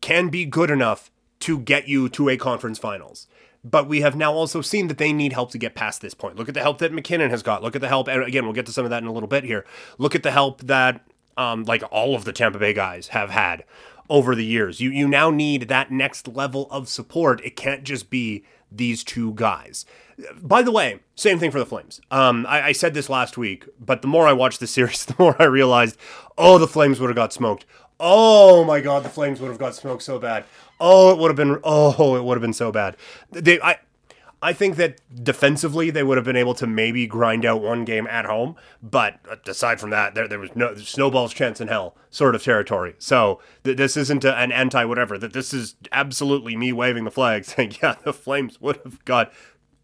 can 0.00 0.28
be 0.28 0.44
good 0.44 0.70
enough 0.70 1.10
to 1.40 1.58
get 1.58 1.88
you 1.88 2.08
to 2.10 2.28
a 2.28 2.36
conference 2.36 2.78
finals. 2.78 3.26
But 3.64 3.88
we 3.88 4.02
have 4.02 4.14
now 4.14 4.32
also 4.32 4.60
seen 4.60 4.88
that 4.88 4.98
they 4.98 5.12
need 5.12 5.32
help 5.32 5.50
to 5.52 5.58
get 5.58 5.74
past 5.74 6.02
this 6.02 6.12
point. 6.12 6.36
Look 6.36 6.48
at 6.48 6.54
the 6.54 6.60
help 6.60 6.78
that 6.78 6.92
MacKinnon 6.92 7.30
has 7.30 7.42
got. 7.42 7.62
Look 7.62 7.74
at 7.74 7.80
the 7.80 7.88
help, 7.88 8.08
and 8.08 8.22
again, 8.22 8.44
we'll 8.44 8.52
get 8.52 8.66
to 8.66 8.72
some 8.72 8.84
of 8.84 8.90
that 8.90 9.02
in 9.02 9.08
a 9.08 9.12
little 9.12 9.28
bit 9.28 9.44
here. 9.44 9.64
Look 9.96 10.14
at 10.14 10.22
the 10.22 10.30
help 10.30 10.60
that, 10.62 11.00
um, 11.38 11.64
like 11.64 11.82
all 11.90 12.14
of 12.14 12.26
the 12.26 12.32
Tampa 12.34 12.58
Bay 12.58 12.74
guys 12.74 13.08
have 13.08 13.30
had 13.30 13.64
over 14.10 14.34
the 14.34 14.44
years. 14.44 14.80
You 14.80 14.90
you 14.90 15.08
now 15.08 15.30
need 15.30 15.68
that 15.68 15.90
next 15.90 16.28
level 16.28 16.68
of 16.70 16.88
support. 16.88 17.40
It 17.42 17.56
can't 17.56 17.84
just 17.84 18.10
be 18.10 18.44
these 18.70 19.02
two 19.02 19.32
guys. 19.34 19.86
By 20.40 20.62
the 20.62 20.70
way, 20.70 21.00
same 21.14 21.38
thing 21.38 21.50
for 21.50 21.58
the 21.58 21.66
Flames. 21.66 22.00
Um, 22.10 22.46
I, 22.48 22.68
I, 22.68 22.72
said 22.72 22.94
this 22.94 23.08
last 23.08 23.36
week, 23.36 23.66
but 23.80 24.02
the 24.02 24.08
more 24.08 24.26
I 24.26 24.32
watched 24.32 24.60
the 24.60 24.66
series, 24.66 25.04
the 25.06 25.16
more 25.18 25.36
I 25.40 25.44
realized, 25.44 25.96
oh, 26.38 26.58
the 26.58 26.68
Flames 26.68 27.00
would 27.00 27.08
have 27.08 27.16
got 27.16 27.32
smoked. 27.32 27.64
Oh 27.98 28.64
my 28.64 28.80
God, 28.80 29.04
the 29.04 29.08
Flames 29.08 29.40
would 29.40 29.48
have 29.48 29.58
got 29.58 29.74
smoked 29.74 30.02
so 30.02 30.18
bad. 30.18 30.44
Oh, 30.80 31.12
it 31.12 31.18
would 31.18 31.28
have 31.28 31.36
been. 31.36 31.60
Oh, 31.62 32.16
it 32.16 32.24
would 32.24 32.36
have 32.36 32.42
been 32.42 32.52
so 32.52 32.72
bad. 32.72 32.96
They, 33.30 33.60
I, 33.60 33.78
I 34.44 34.52
think 34.52 34.76
that 34.76 35.00
defensively 35.24 35.88
they 35.88 36.02
would 36.02 36.18
have 36.18 36.26
been 36.26 36.36
able 36.36 36.52
to 36.56 36.66
maybe 36.66 37.06
grind 37.06 37.46
out 37.46 37.62
one 37.62 37.86
game 37.86 38.06
at 38.08 38.26
home, 38.26 38.56
but 38.82 39.18
aside 39.46 39.80
from 39.80 39.88
that, 39.88 40.14
there, 40.14 40.28
there 40.28 40.38
was 40.38 40.54
no 40.54 40.74
snowball's 40.74 41.32
chance 41.32 41.62
in 41.62 41.68
hell 41.68 41.96
sort 42.10 42.34
of 42.34 42.42
territory. 42.42 42.94
So 42.98 43.40
th- 43.64 43.78
this 43.78 43.96
isn't 43.96 44.22
a, 44.22 44.36
an 44.36 44.52
anti 44.52 44.84
whatever. 44.84 45.16
That 45.16 45.32
this 45.32 45.54
is 45.54 45.76
absolutely 45.92 46.56
me 46.56 46.74
waving 46.74 47.04
the 47.04 47.10
flag 47.10 47.44
saying, 47.46 47.76
yeah, 47.82 47.94
the 48.04 48.12
Flames 48.12 48.60
would 48.60 48.76
have 48.84 49.02
got 49.06 49.32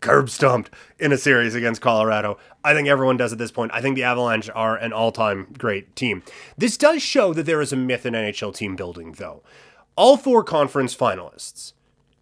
curb 0.00 0.30
stomped 0.30 0.70
in 0.98 1.12
a 1.12 1.18
series 1.18 1.54
against 1.54 1.80
Colorado. 1.80 2.38
I 2.64 2.74
think 2.74 2.88
everyone 2.88 3.16
does 3.16 3.32
at 3.32 3.38
this 3.38 3.50
point. 3.50 3.72
I 3.74 3.80
think 3.80 3.96
the 3.96 4.02
Avalanche 4.02 4.50
are 4.54 4.76
an 4.76 4.92
all 4.92 5.12
time 5.12 5.54
great 5.58 5.94
team. 5.96 6.22
This 6.56 6.76
does 6.76 7.02
show 7.02 7.32
that 7.34 7.46
there 7.46 7.60
is 7.60 7.72
a 7.72 7.76
myth 7.76 8.06
in 8.06 8.14
NHL 8.14 8.54
team 8.54 8.76
building, 8.76 9.12
though. 9.12 9.42
All 9.96 10.16
four 10.16 10.42
conference 10.42 10.94
finalists 10.94 11.72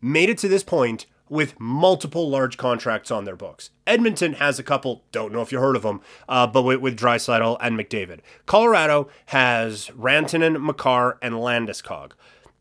made 0.00 0.28
it 0.28 0.38
to 0.38 0.48
this 0.48 0.64
point 0.64 1.06
with 1.28 1.58
multiple 1.60 2.28
large 2.28 2.56
contracts 2.56 3.10
on 3.10 3.24
their 3.24 3.36
books. 3.36 3.70
Edmonton 3.86 4.34
has 4.34 4.58
a 4.58 4.62
couple, 4.62 5.04
don't 5.12 5.32
know 5.32 5.42
if 5.42 5.52
you 5.52 5.60
heard 5.60 5.76
of 5.76 5.82
them, 5.82 6.00
uh, 6.28 6.46
but 6.46 6.62
with, 6.62 6.80
with 6.80 6.98
Draisaitl 6.98 7.58
and 7.60 7.78
McDavid. 7.78 8.20
Colorado 8.46 9.08
has 9.26 9.88
Rantanen, 9.88 10.60
Makar, 10.60 11.18
and 11.20 11.34
Landeskog. 11.34 12.12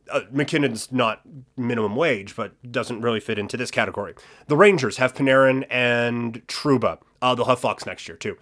Uh, 0.09 0.21
MacKinnon's 0.31 0.91
not 0.91 1.21
minimum 1.55 1.95
wage, 1.95 2.35
but 2.35 2.53
doesn't 2.71 3.01
really 3.01 3.19
fit 3.19 3.37
into 3.37 3.57
this 3.57 3.71
category. 3.71 4.13
The 4.47 4.57
Rangers 4.57 4.97
have 4.97 5.13
Panarin 5.13 5.65
and 5.69 6.45
Trouba. 6.47 6.99
Uh, 7.21 7.35
they'll 7.35 7.45
have 7.45 7.59
Fox 7.59 7.85
next 7.85 8.07
year, 8.07 8.17
too. 8.17 8.37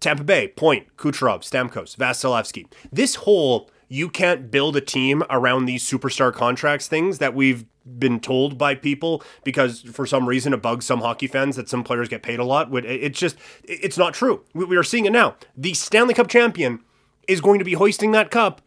Tampa 0.00 0.24
Bay, 0.24 0.48
Point, 0.48 0.96
Kucherov, 0.96 1.40
Stamkos, 1.40 1.96
Vasilevskiy. 1.96 2.66
This 2.92 3.14
whole 3.16 3.70
you 3.88 4.08
can't 4.08 4.50
build 4.50 4.76
a 4.76 4.80
team 4.80 5.22
around 5.30 5.66
these 5.66 5.88
superstar 5.88 6.32
contracts 6.32 6.88
things 6.88 7.18
that 7.18 7.34
we've 7.34 7.64
been 7.98 8.18
told 8.18 8.56
by 8.56 8.74
people 8.74 9.22
because 9.44 9.82
for 9.82 10.06
some 10.06 10.26
reason 10.26 10.52
it 10.52 10.62
bugs 10.62 10.86
some 10.86 11.00
hockey 11.00 11.26
fans 11.26 11.56
that 11.56 11.68
some 11.68 11.84
players 11.84 12.08
get 12.08 12.22
paid 12.22 12.38
a 12.38 12.44
lot. 12.44 12.68
It's 12.84 13.18
just, 13.18 13.36
it's 13.62 13.98
not 13.98 14.14
true. 14.14 14.42
We 14.54 14.76
are 14.76 14.82
seeing 14.82 15.04
it 15.04 15.12
now. 15.12 15.36
The 15.56 15.74
Stanley 15.74 16.14
Cup 16.14 16.28
champion 16.28 16.80
is 17.28 17.40
going 17.40 17.58
to 17.58 17.64
be 17.64 17.74
hoisting 17.74 18.12
that 18.12 18.30
cup 18.30 18.62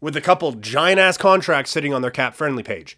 with 0.00 0.16
a 0.16 0.20
couple 0.20 0.52
giant 0.52 0.98
ass 0.98 1.16
contracts 1.16 1.70
sitting 1.70 1.92
on 1.92 2.02
their 2.02 2.10
cap 2.10 2.34
friendly 2.34 2.62
page. 2.62 2.96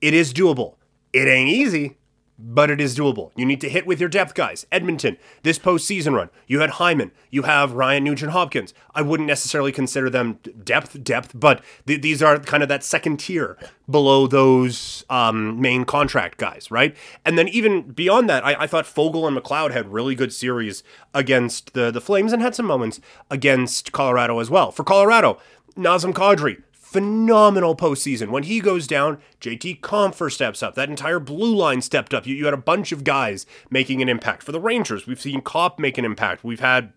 It 0.00 0.14
is 0.14 0.32
doable. 0.32 0.76
It 1.12 1.26
ain't 1.26 1.50
easy, 1.50 1.96
but 2.42 2.70
it 2.70 2.80
is 2.80 2.96
doable. 2.96 3.32
You 3.36 3.44
need 3.44 3.60
to 3.60 3.68
hit 3.68 3.86
with 3.86 4.00
your 4.00 4.08
depth 4.08 4.34
guys. 4.34 4.66
Edmonton, 4.72 5.18
this 5.42 5.58
postseason 5.58 6.14
run, 6.14 6.30
you 6.46 6.60
had 6.60 6.70
Hyman, 6.70 7.12
you 7.30 7.42
have 7.42 7.72
Ryan 7.72 8.04
Nugent 8.04 8.32
Hopkins. 8.32 8.72
I 8.94 9.02
wouldn't 9.02 9.26
necessarily 9.26 9.72
consider 9.72 10.08
them 10.08 10.38
depth, 10.64 11.02
depth, 11.04 11.32
but 11.34 11.62
th- 11.86 12.00
these 12.00 12.22
are 12.22 12.38
kind 12.38 12.62
of 12.62 12.68
that 12.70 12.82
second 12.82 13.18
tier 13.18 13.58
below 13.88 14.26
those 14.26 15.04
um, 15.10 15.60
main 15.60 15.84
contract 15.84 16.38
guys, 16.38 16.70
right? 16.70 16.96
And 17.24 17.36
then 17.36 17.48
even 17.48 17.82
beyond 17.82 18.30
that, 18.30 18.44
I, 18.44 18.54
I 18.60 18.66
thought 18.66 18.86
Fogel 18.86 19.26
and 19.26 19.36
McLeod 19.36 19.72
had 19.72 19.92
really 19.92 20.14
good 20.14 20.32
series 20.32 20.82
against 21.12 21.74
the, 21.74 21.90
the 21.90 22.00
Flames 22.00 22.32
and 22.32 22.40
had 22.40 22.54
some 22.54 22.66
moments 22.66 23.00
against 23.30 23.92
Colorado 23.92 24.38
as 24.38 24.48
well. 24.48 24.70
For 24.70 24.84
Colorado, 24.84 25.38
Nazem 25.80 26.12
Kadri, 26.12 26.62
phenomenal 26.72 27.74
postseason. 27.74 28.30
When 28.30 28.42
he 28.42 28.60
goes 28.60 28.86
down, 28.86 29.18
JT 29.40 29.80
Compher 29.80 30.30
steps 30.30 30.62
up. 30.62 30.74
That 30.74 30.90
entire 30.90 31.18
blue 31.18 31.54
line 31.54 31.80
stepped 31.82 32.12
up. 32.12 32.26
You, 32.26 32.34
you 32.34 32.44
had 32.44 32.54
a 32.54 32.58
bunch 32.58 32.92
of 32.92 33.02
guys 33.02 33.46
making 33.70 34.02
an 34.02 34.08
impact. 34.08 34.42
For 34.42 34.52
the 34.52 34.60
Rangers, 34.60 35.06
we've 35.06 35.20
seen 35.20 35.40
Copp 35.40 35.78
make 35.78 35.98
an 35.98 36.04
impact. 36.04 36.44
We've 36.44 36.60
had 36.60 36.92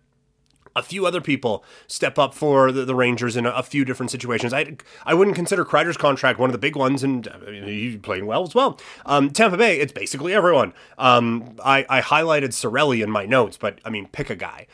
a 0.76 0.82
few 0.82 1.06
other 1.06 1.20
people 1.20 1.64
step 1.86 2.18
up 2.18 2.34
for 2.34 2.72
the, 2.72 2.84
the 2.84 2.94
Rangers 2.94 3.36
in 3.36 3.46
a, 3.46 3.50
a, 3.50 3.62
few 3.62 3.84
different 3.84 4.10
situations. 4.10 4.52
I 4.52 4.76
I 5.04 5.14
wouldn't 5.14 5.36
consider 5.36 5.64
Kreider's 5.64 5.96
contract 5.96 6.38
one 6.38 6.50
of 6.50 6.52
the 6.52 6.58
big 6.58 6.76
ones, 6.76 7.04
and 7.04 7.28
mean, 7.46 7.62
he's 7.64 7.96
playing 7.98 8.26
well 8.26 8.42
as 8.42 8.54
well. 8.54 8.80
Um, 9.06 9.30
Tampa 9.30 9.56
Bay, 9.56 9.78
it's 9.78 9.92
basically 9.92 10.34
everyone. 10.34 10.74
Um, 10.98 11.56
I, 11.64 11.86
I 11.88 12.00
highlighted 12.00 12.48
Cirelli 12.48 13.02
in 13.02 13.10
my 13.10 13.24
notes, 13.24 13.56
but 13.56 13.78
I 13.84 13.90
mean, 13.90 14.08
pick 14.08 14.30
a 14.30 14.36
guy 14.36 14.66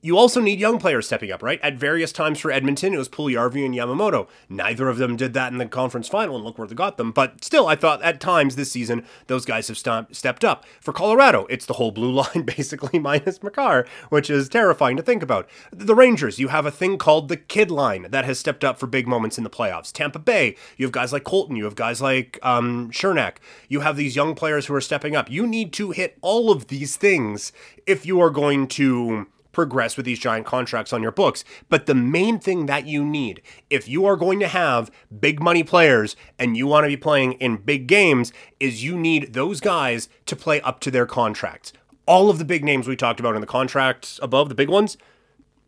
you 0.00 0.16
also 0.16 0.40
need 0.40 0.60
young 0.60 0.78
players 0.78 1.06
stepping 1.06 1.32
up, 1.32 1.42
right? 1.42 1.60
At 1.62 1.74
various 1.74 2.12
times 2.12 2.38
for 2.38 2.52
Edmonton, 2.52 2.94
it 2.94 2.98
was 2.98 3.08
Puljujarvi 3.08 3.64
and 3.64 3.74
Yamamoto. 3.74 4.28
Neither 4.48 4.88
of 4.88 4.98
them 4.98 5.16
did 5.16 5.34
that 5.34 5.50
in 5.50 5.58
the 5.58 5.66
conference 5.66 6.08
final, 6.08 6.36
and 6.36 6.44
look 6.44 6.56
where 6.56 6.68
they 6.68 6.74
got 6.74 6.96
them. 6.96 7.10
But 7.10 7.44
still, 7.44 7.66
I 7.66 7.74
thought 7.74 8.02
at 8.02 8.20
times 8.20 8.54
this 8.54 8.70
season, 8.70 9.04
those 9.26 9.44
guys 9.44 9.66
have 9.68 9.78
st- 9.78 10.14
stepped 10.14 10.44
up. 10.44 10.64
For 10.80 10.92
Colorado, 10.92 11.46
it's 11.50 11.66
the 11.66 11.74
whole 11.74 11.90
blue 11.90 12.12
line, 12.34 12.42
basically, 12.44 12.98
minus 13.00 13.42
Makar, 13.42 13.86
which 14.08 14.30
is 14.30 14.48
terrifying 14.48 14.96
to 14.96 15.02
think 15.02 15.22
about. 15.22 15.48
The 15.72 15.94
Rangers, 15.94 16.38
you 16.38 16.48
have 16.48 16.66
a 16.66 16.70
thing 16.70 16.96
called 16.96 17.28
the 17.28 17.36
kid 17.36 17.70
line 17.70 18.06
that 18.10 18.24
has 18.24 18.38
stepped 18.38 18.64
up 18.64 18.78
for 18.78 18.86
big 18.86 19.08
moments 19.08 19.36
in 19.36 19.44
the 19.44 19.50
playoffs. 19.50 19.92
Tampa 19.92 20.20
Bay, 20.20 20.54
you 20.76 20.86
have 20.86 20.92
guys 20.92 21.12
like 21.12 21.24
Colton, 21.24 21.56
you 21.56 21.64
have 21.64 21.74
guys 21.74 22.00
like 22.00 22.38
um, 22.42 22.90
Cernak. 22.92 23.36
You 23.68 23.80
have 23.80 23.96
these 23.96 24.14
young 24.14 24.34
players 24.34 24.66
who 24.66 24.74
are 24.74 24.80
stepping 24.80 25.16
up. 25.16 25.30
You 25.30 25.46
need 25.46 25.72
to 25.74 25.90
hit 25.90 26.18
all 26.20 26.52
of 26.52 26.68
these 26.68 26.96
things 26.96 27.52
if 27.86 28.06
you 28.06 28.20
are 28.20 28.30
going 28.30 28.68
to 28.68 29.26
progress 29.58 29.96
with 29.96 30.06
these 30.06 30.20
giant 30.20 30.46
contracts 30.46 30.92
on 30.92 31.02
your 31.02 31.10
books. 31.10 31.42
But 31.68 31.86
the 31.86 31.94
main 31.94 32.38
thing 32.38 32.66
that 32.66 32.86
you 32.86 33.04
need, 33.04 33.42
if 33.68 33.88
you 33.88 34.06
are 34.06 34.14
going 34.14 34.38
to 34.38 34.46
have 34.46 34.88
big 35.18 35.42
money 35.42 35.64
players 35.64 36.14
and 36.38 36.56
you 36.56 36.68
want 36.68 36.84
to 36.84 36.88
be 36.88 36.96
playing 36.96 37.32
in 37.32 37.56
big 37.56 37.88
games, 37.88 38.32
is 38.60 38.84
you 38.84 38.96
need 38.96 39.32
those 39.32 39.58
guys 39.58 40.08
to 40.26 40.36
play 40.36 40.60
up 40.60 40.78
to 40.78 40.92
their 40.92 41.06
contracts. 41.06 41.72
All 42.06 42.30
of 42.30 42.38
the 42.38 42.44
big 42.44 42.62
names 42.62 42.86
we 42.86 42.94
talked 42.94 43.18
about 43.18 43.34
in 43.34 43.40
the 43.40 43.48
contracts 43.48 44.20
above, 44.22 44.48
the 44.48 44.54
big 44.54 44.68
ones, 44.68 44.96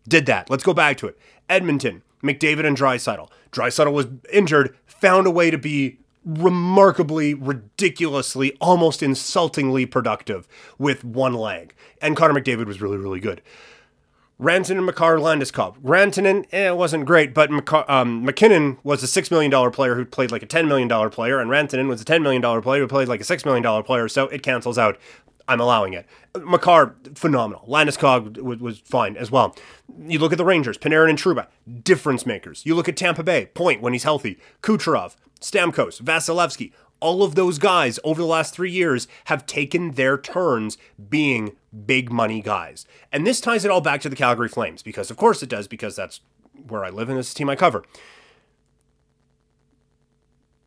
did 0.07 0.25
that. 0.27 0.49
Let's 0.49 0.63
go 0.63 0.73
back 0.73 0.97
to 0.99 1.09
it. 1.09 1.19
Edmonton, 1.49 2.05
McDavid 2.23 2.65
and 2.65 2.77
Draisaitl. 2.77 3.29
Draisaitl 3.51 3.93
was 3.93 4.07
injured, 4.33 4.77
found 4.87 5.27
a 5.27 5.33
way 5.33 5.51
to 5.51 5.59
be 5.59 5.99
remarkably, 6.25 7.35
ridiculously, 7.35 8.57
almost 8.61 9.03
insultingly 9.03 9.85
productive 9.85 10.47
with 10.79 11.03
one 11.03 11.35
leg. 11.35 11.75
And 12.01 12.17
Connor 12.17 12.41
McDavid 12.41 12.67
was 12.67 12.81
really, 12.81 12.99
really 12.99 13.21
good. 13.21 13.43
Rantanen 14.41 14.79
and 14.79 14.87
Makar 14.87 15.19
Landeskog. 15.19 15.79
Rantanen, 15.83 16.47
eh, 16.51 16.69
it 16.69 16.77
wasn't 16.77 17.05
great, 17.05 17.35
but 17.35 17.51
McCar- 17.51 17.89
um, 17.91 18.25
MacKinnon 18.25 18.79
was 18.83 19.03
a 19.03 19.07
$6 19.07 19.31
million 19.31 19.71
player 19.71 19.95
who 19.95 20.07
played 20.07 20.31
like 20.31 20.43
a 20.43 20.47
$10 20.47 20.67
million 20.67 20.89
player, 21.11 21.39
and 21.41 21.51
Rantanen 21.51 21.89
was 21.89 22.01
a 22.01 22.05
$10 22.07 22.23
million 22.23 22.41
player 22.63 22.81
who 22.81 22.89
played 22.89 23.07
like 23.07 23.21
a 23.21 23.25
$6 23.25 23.45
million 23.45 23.83
player, 23.83 24.09
so 24.09 24.29
it 24.29 24.43
cancels 24.43 24.79
out. 24.79 24.97
I'm 25.47 25.61
allowing 25.61 25.93
it. 25.95 26.07
Makar, 26.39 26.95
phenomenal. 27.15 27.67
Landeskog 27.69 28.39
was, 28.39 28.61
was 28.61 28.79
fine 28.79 29.17
as 29.17 29.31
well. 29.31 29.57
You 30.07 30.19
look 30.21 30.33
at 30.33 30.39
the 30.39 30.45
Rangers, 30.45 30.79
Panarin 30.79 31.11
and 31.11 31.19
Trouba, 31.19 31.49
difference 31.83 32.25
makers. 32.25 32.65
You 32.65 32.75
look 32.77 32.89
at 32.89 32.97
Tampa 32.97 33.23
Bay, 33.25 33.47
Point 33.47 33.83
when 33.83 33.93
he's 33.93 34.05
healthy, 34.05 34.39
Kucherov, 34.63 35.17
Stamkos, 35.41 36.01
Vasilevskiy, 36.01 36.73
all 37.01 37.23
of 37.23 37.35
those 37.35 37.59
guys 37.59 37.99
over 38.05 38.21
the 38.21 38.27
last 38.27 38.55
three 38.55 38.71
years 38.71 39.09
have 39.25 39.47
taken 39.47 39.93
their 39.93 40.17
turns 40.19 40.79
being 41.09 41.57
big 41.87 42.13
money 42.13 42.41
guys. 42.41 42.87
And 43.13 43.27
this 43.27 43.41
ties 43.41 43.65
it 43.65 43.71
all 43.71 43.81
back 43.81 44.01
to 44.03 44.09
the 44.09 44.17
Calgary 44.17 44.49
Flames, 44.49 44.83
because 44.83 45.11
of 45.11 45.17
course 45.17 45.43
it 45.43 45.49
does, 45.49 45.67
because 45.69 45.97
that's 45.97 46.21
where 46.69 46.85
I 46.85 46.91
live 46.91 47.09
and 47.09 47.19
this 47.19 47.29
is 47.29 47.35
the 47.35 47.39
team 47.39 47.51
I 47.51 47.57
cover. 47.57 47.85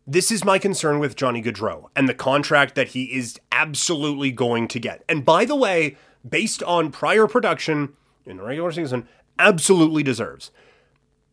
This 0.06 0.32
is 0.32 0.44
my 0.44 0.60
concern 0.60 1.00
with 1.00 1.16
Johnny 1.16 1.42
Gaudreau 1.42 1.90
and 1.96 2.10
the 2.10 2.14
contract 2.14 2.76
that 2.76 2.90
he 2.90 3.06
is 3.16 3.40
absolutely 3.54 4.32
going 4.32 4.68
to 4.68 4.80
get. 4.80 5.04
And 5.08 5.24
by 5.24 5.46
the 5.46 5.56
way, 5.56 5.96
based 6.28 6.62
on 6.64 6.92
prior 6.92 7.26
production 7.26 7.94
in 8.26 8.38
the 8.38 8.44
regular 8.44 8.72
season, 8.74 9.08
absolutely 9.40 10.04
deserves. 10.04 10.52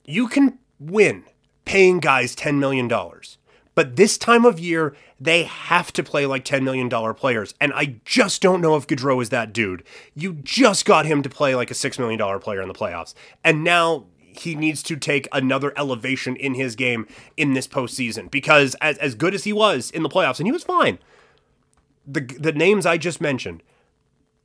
You 0.05 0.29
can 0.29 0.59
win 0.79 1.25
paying 1.65 1.99
guys 1.99 2.37
$10 2.37 2.59
million. 2.59 2.89
But 3.75 3.97
this 3.97 4.19
time 4.19 4.45
of 4.45 4.59
year, 4.59 4.95
they 5.21 5.45
have 5.45 5.93
to 5.93 6.03
play 6.03 6.27
like 6.27 6.45
$10 6.45 6.63
million 6.63 6.89
players. 7.15 7.55
And 7.61 7.73
I 7.73 7.97
just 8.05 8.43
don't 8.43 8.61
know 8.61 8.77
if 8.77 8.87
Gaudreau 8.87 9.23
is 9.23 9.29
that 9.31 9.53
dude. 9.53 9.85
You 10.15 10.35
just 10.35 10.85
got 10.85 11.07
him 11.07 11.23
to 11.23 11.29
play 11.29 11.55
like 11.55 11.71
a 11.71 11.75
$6 11.75 11.99
million 11.99 12.41
player 12.41 12.61
in 12.61 12.69
the 12.69 12.75
playoffs. 12.75 13.15
And 13.45 13.63
now 13.63 14.07
he 14.19 14.55
needs 14.55 14.83
to 14.85 14.97
take 14.97 15.29
another 15.33 15.73
elevation 15.77 16.37
in 16.37 16.55
his 16.55 16.75
game 16.75 17.07
in 17.37 17.55
this 17.55 17.69
postseason. 17.69 18.31
Because 18.31 18.75
as, 18.81 18.99
as 18.99 19.15
good 19.15 19.35
as 19.35 19.45
he 19.45 19.53
was 19.53 19.91
in 19.91 20.03
the 20.03 20.09
playoffs, 20.09 20.39
and 20.39 20.47
he 20.47 20.53
was 20.53 20.65
fine, 20.65 20.99
the, 22.07 22.21
the 22.21 22.53
names 22.53 22.87
I 22.87 22.97
just 22.97 23.21
mentioned 23.21 23.63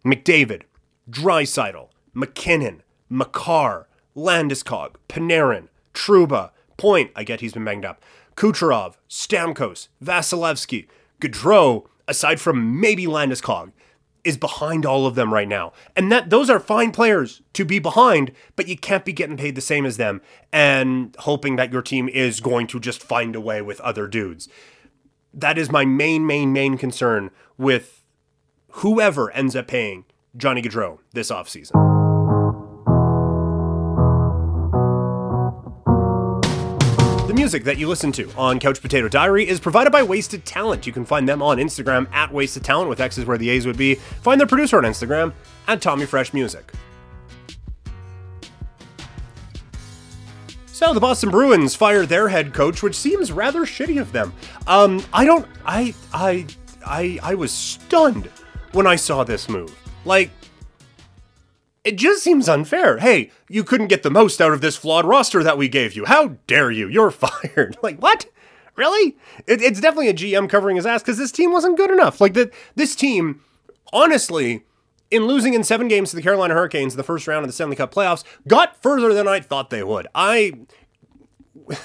McDavid, 0.06 0.64
Draisaitl, 1.10 1.90
MacKinnon, 2.14 2.84
Makar, 3.10 3.88
Landeskog, 4.16 4.96
Panarin, 5.10 5.68
Trouba, 5.94 6.52
Point, 6.78 7.12
I 7.16 7.24
get 7.24 7.40
he's 7.40 7.54
been 7.54 7.64
banged 7.64 7.86
up. 7.86 8.04
Kucherov, 8.36 8.96
Stamkos, 9.10 9.88
Vasilevskiy, 10.04 10.88
Gaudreau, 11.22 11.86
aside 12.08 12.40
from 12.40 12.80
maybe 12.80 13.06
Landeskog, 13.06 13.72
is 14.24 14.38
behind 14.38 14.86
all 14.86 15.06
of 15.06 15.16
them 15.16 15.34
right 15.34 15.48
now. 15.48 15.72
And 15.96 16.12
that 16.12 16.32
those 16.32 16.50
are 16.50 16.60
fine 16.60 16.92
players 16.92 17.42
to 17.54 17.64
be 17.64 17.80
behind, 17.80 18.32
but 18.56 18.68
you 18.68 18.76
can't 18.76 19.06
be 19.06 19.14
getting 19.14 19.38
paid 19.38 19.56
the 19.56 19.62
same 19.62 19.86
as 19.86 19.98
them 19.98 20.22
and 20.52 21.16
hoping 21.20 21.56
that 21.58 21.72
your 21.72 21.84
team 21.84 22.10
is 22.10 22.40
going 22.40 22.68
to 22.68 22.80
just 22.80 23.04
find 23.04 23.36
a 23.36 23.42
way 23.42 23.62
with 23.62 23.80
other 23.82 24.08
dudes. 24.08 24.50
That 25.34 25.58
is 25.58 25.72
my 25.72 25.86
main, 25.86 26.26
main, 26.26 26.52
main 26.52 26.78
concern 26.78 27.30
with 27.58 28.04
whoever 28.70 29.32
ends 29.32 29.56
up 29.56 29.68
paying 29.68 30.06
Johnny 30.36 30.62
Gaudreau 30.62 31.00
this 31.14 31.30
offseason. 31.30 32.05
Music 37.36 37.66
that 37.66 37.78
you 37.78 37.90
listen 37.90 38.14
to 38.14 38.32
on 38.38 38.60
Couch 38.60 38.82
Potato 38.82 39.10
Diary 39.10 39.48
is 39.48 39.60
provided 39.60 39.92
by 39.92 40.02
Wasted 40.02 40.46
Talent. 40.46 40.88
You 40.88 40.94
can 40.94 41.04
find 41.04 41.28
them 41.28 41.42
on 41.42 41.58
Instagram 41.58 42.12
at 42.14 42.32
Wasted 42.32 42.64
Talent 42.64 42.90
with 42.90 43.02
X's 43.02 43.26
where 43.26 43.38
the 43.38 43.50
A's 43.50 43.68
would 43.68 43.78
be. 43.78 43.96
Find 43.96 44.40
their 44.40 44.48
producer 44.48 44.78
on 44.78 44.84
Instagram 44.84 45.34
at 45.68 45.82
Tommy 45.82 46.06
Fresh 46.06 46.34
Music. 46.34 46.72
So 50.68 50.94
the 50.94 51.00
Boston 51.00 51.30
Bruins 51.30 51.76
fired 51.76 52.10
their 52.10 52.30
head 52.30 52.54
coach, 52.54 52.82
which 52.82 52.96
seems 52.96 53.32
rather 53.32 53.62
shitty 53.62 54.00
of 54.00 54.12
them. 54.12 54.34
Um, 54.66 55.04
I 55.14 55.26
don't, 55.26 55.46
I, 55.66 55.94
I, 56.14 56.46
I, 56.86 57.20
I 57.22 57.36
was 57.36 57.52
stunned 57.52 58.30
when 58.72 58.88
I 58.88 58.96
saw 58.96 59.24
this 59.24 59.50
move. 59.50 59.78
Like, 60.06 60.32
it 61.86 61.98
just 61.98 62.24
seems 62.24 62.50
unfair. 62.50 62.98
Hey, 62.98 63.32
you 63.48 63.64
couldn't 63.64 63.88
get 63.88 64.02
the 64.02 64.10
most 64.10 64.42
out 64.42 64.52
of 64.52 64.60
this 64.60 64.76
flawed 64.76 65.06
roster 65.06 65.44
that 65.44 65.58
we 65.58 65.70
gave 65.70 65.94
you. 65.94 66.06
How 66.06 66.30
dare 66.48 66.72
you? 66.72 66.90
You're 66.90 67.12
fired. 67.12 67.78
like, 67.84 68.02
what? 68.02 68.26
Really? 68.76 69.16
It, 69.48 69.62
it's 69.62 69.80
definitely 69.80 70.10
a 70.10 70.14
GM 70.14 70.50
covering 70.50 70.76
his 70.76 70.86
ass 70.86 71.02
because 71.02 71.20
this 71.20 71.32
team 71.32 71.52
wasn't 71.54 71.78
good 71.78 71.92
enough. 71.92 72.20
Like, 72.20 72.34
the, 72.34 72.52
this 72.74 72.96
team, 72.96 73.42
honestly, 73.94 74.66
in 75.12 75.28
losing 75.28 75.54
in 75.54 75.64
seven 75.64 75.88
games 75.88 76.10
to 76.10 76.16
the 76.16 76.24
Carolina 76.24 76.56
Hurricanes 76.56 76.94
in 76.94 76.98
the 76.98 77.04
first 77.04 77.28
round 77.28 77.46
of 77.46 77.50
the 77.50 77.54
Stanley 77.54 77.76
Cup 77.76 77.94
playoffs, 77.94 78.24
got 78.48 78.82
further 78.82 79.14
than 79.14 79.28
I 79.28 79.40
thought 79.40 79.70
they 79.70 79.84
would. 79.84 80.08
I. 80.14 80.54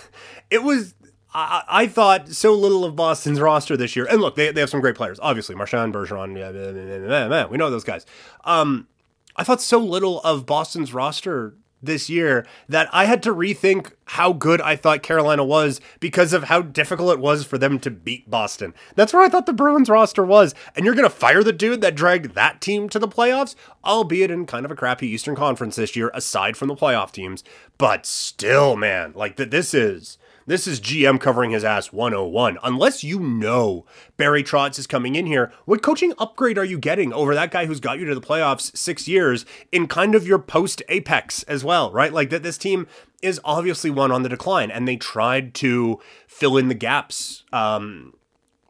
It 0.51 0.65
was. 0.65 0.97
I, 1.33 1.63
I, 1.69 1.87
thought 1.87 2.31
so 2.31 2.53
little 2.53 2.85
of 2.85 2.97
Boston's 2.97 3.41
roster 3.41 3.77
this 3.77 3.95
year. 3.95 4.05
And 4.11 4.21
look, 4.21 4.35
they, 4.35 4.51
they 4.51 4.59
have 4.59 4.69
some 4.69 4.81
great 4.81 4.97
players. 4.97 5.21
Obviously, 5.23 5.55
Marchand, 5.55 5.95
Bergeron, 5.95 6.37
yeah, 6.37 7.47
we 7.47 7.57
know 7.57 7.71
those 7.71 7.85
guys. 7.85 8.05
Um, 8.43 8.89
I 9.37 9.45
thought 9.45 9.63
so 9.63 9.79
little 9.79 10.21
of 10.21 10.47
Boston's 10.47 10.93
roster 10.93 11.55
this 11.83 12.11
year 12.11 12.47
that 12.69 12.89
I 12.93 13.07
had 13.07 13.23
to 13.23 13.35
rethink 13.35 13.93
how 14.05 14.33
good 14.33 14.61
I 14.61 14.77
thought 14.77 15.03
Carolina 15.03 15.45
was 15.45 15.81
because 15.99 16.33
of 16.33 16.45
how 16.45 16.63
difficult 16.63 17.13
it 17.13 17.21
was 17.21 17.45
for 17.45 17.59
them 17.59 17.79
to 17.81 17.91
beat 17.91 18.31
Boston. 18.31 18.75
That's 18.97 19.13
where 19.13 19.23
I 19.23 19.29
thought 19.29 19.47
the 19.47 19.53
Bruins 19.53 19.89
roster 19.89 20.25
was. 20.25 20.55
And 20.77 20.85
you're 20.85 20.95
going 20.95 21.09
to 21.09 21.15
fire 21.15 21.43
the 21.43 21.53
dude 21.53 21.81
that 21.81 21.95
dragged 21.95 22.35
that 22.35 22.61
team 22.61 22.89
to 22.91 22.99
the 22.99 23.09
playoffs, 23.09 23.55
albeit 23.85 24.31
in 24.31 24.47
kind 24.47 24.65
of 24.65 24.71
a 24.71 24.77
crappy 24.77 25.09
Eastern 25.09 25.37
Conference 25.37 25.77
this 25.77 25.97
year, 25.97 26.11
aside 26.13 26.57
from 26.57 26.69
the 26.69 26.77
playoff 26.77 27.13
teams. 27.13 27.45
But 27.79 28.05
still, 28.05 28.77
man, 28.77 29.13
like 29.15 29.37
that, 29.37 29.51
this 29.51 29.73
is 29.73 30.19
This 30.51 30.67
is 30.67 30.81
GM 30.81 31.21
covering 31.21 31.53
his 31.53 31.63
ass 31.63 31.93
101. 31.93 32.59
Unless 32.65 33.05
you 33.05 33.21
know 33.21 33.87
Barry 34.17 34.43
Trotz 34.43 34.81
is 34.81 34.87
coming 34.89 35.15
in 35.15 35.25
here, 35.25 35.53
what 35.65 35.81
coaching 35.81 36.13
upgrade 36.19 36.59
are 36.59 36.65
you 36.65 36.77
getting 36.77 37.13
over 37.13 37.37
that 37.37 37.53
guy 37.53 37.67
who's 37.67 37.79
got 37.79 38.01
you 38.01 38.07
to 38.07 38.17
the 38.17 38.21
playoffs 38.21 38.77
six 38.77 39.07
years 39.07 39.47
in 39.71 39.87
kind 39.87 40.13
of 40.13 40.27
your 40.27 40.41
post 40.41 40.83
apex 40.89 41.45
as 41.45 41.63
well, 41.63 41.93
right? 41.93 42.13
Like 42.13 42.31
that 42.31 42.43
this 42.43 42.59
team 42.59 42.89
is 43.23 43.41
obviously 43.45 43.91
one 43.91 44.11
on 44.11 44.25
the 44.25 44.29
decline, 44.29 44.73
and 44.73 44.89
they 44.89 44.97
tried 44.97 45.55
to 45.55 46.01
fill 46.27 46.57
in 46.57 46.67
the 46.67 46.75
gaps 46.75 47.45
um, 47.53 48.15